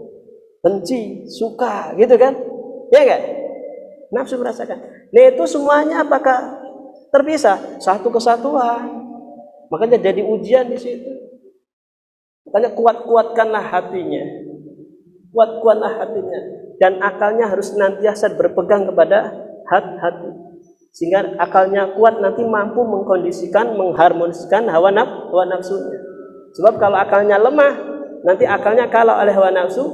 [0.61, 2.37] benci, suka, gitu kan?
[2.93, 3.20] Ya kan?
[4.12, 4.77] Nafsu merasakan.
[5.09, 6.61] Nah itu semuanya apakah
[7.09, 7.81] terpisah?
[7.81, 8.95] Satu kesatuan.
[9.71, 11.11] Makanya jadi ujian di situ.
[12.47, 14.23] Makanya kuat-kuatkanlah hatinya.
[15.35, 16.41] Kuat-kuatlah hatinya.
[16.79, 19.35] Dan akalnya harus senantiasa berpegang kepada
[19.67, 20.31] hati.
[20.95, 26.01] Sehingga akalnya kuat nanti mampu mengkondisikan, mengharmoniskan hawa, naf, hawa nafsunya.
[26.57, 27.75] Sebab kalau akalnya lemah,
[28.25, 29.85] nanti akalnya kalau oleh hawa nafsu,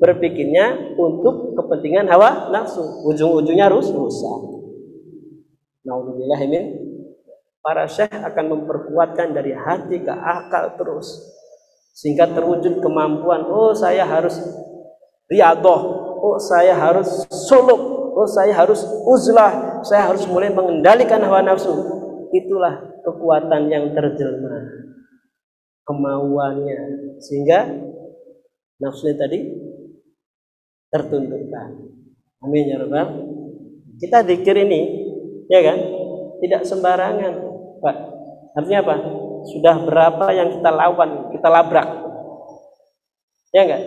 [0.00, 2.80] berpikirnya untuk kepentingan hawa nafsu.
[3.04, 4.40] Ujung-ujungnya rusak.
[5.84, 6.85] Nauzubillahimin
[7.66, 11.18] para syekh akan memperkuatkan dari hati ke akal terus.
[11.90, 14.38] Sehingga terwujud kemampuan oh saya harus
[15.26, 15.82] riadoh.
[16.22, 18.14] Oh saya harus suluk.
[18.14, 19.82] Oh saya harus uzlah.
[19.82, 21.74] Saya harus mulai mengendalikan hawa nafsu.
[22.30, 24.86] Itulah kekuatan yang terjelma.
[25.82, 26.78] Kemauannya.
[27.18, 27.66] Sehingga
[28.78, 29.42] nafsunya tadi
[30.94, 31.68] tertundukkan.
[32.46, 33.36] Amin ya rabbal
[33.96, 34.80] kita dikir ini
[35.48, 35.78] ya kan?
[36.36, 37.96] Tidak sembarangan Pak.
[38.56, 38.94] Artinya apa?
[39.46, 41.88] Sudah berapa yang kita lawan, kita labrak.
[43.54, 43.82] Ya enggak?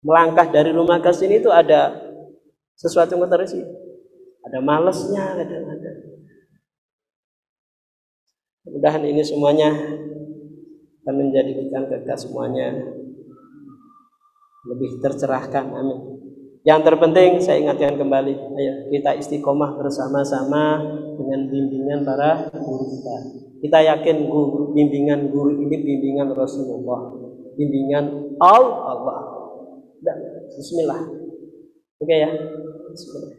[0.00, 1.92] Melangkah dari rumah ke sini itu ada
[2.76, 3.60] sesuatu yang sih.
[4.46, 5.98] Ada malesnya kadang-kadang.
[8.70, 9.68] Mudahan ini semuanya
[11.04, 12.70] akan menjadikan kita semuanya
[14.68, 15.64] lebih tercerahkan.
[15.74, 16.09] Amin.
[16.60, 20.76] Yang terpenting saya ingatkan kembali, ayo kita istiqomah bersama-sama
[21.16, 23.16] dengan bimbingan para guru kita.
[23.64, 27.16] Kita yakin guru, bimbingan guru ini bimbingan Rasulullah,
[27.56, 29.40] bimbingan Allah.
[30.04, 30.16] Dan
[30.52, 31.00] Bismillah.
[32.00, 32.28] Oke ya.
[32.92, 33.32] Bismillah.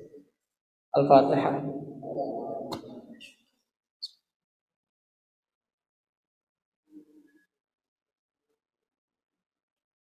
[0.97, 1.55] Al-Fatihah.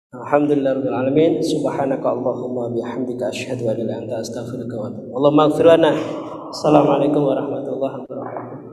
[0.10, 5.14] Alhamdulillah rabbil alamin subhanaka allahumma bihamdika asyhadu an la ilaha illa anta astaghfiruka wa atubu
[5.14, 5.92] Allahumma ighfir lana
[6.50, 8.69] Assalamualaikum warahmatullahi wabarakatuh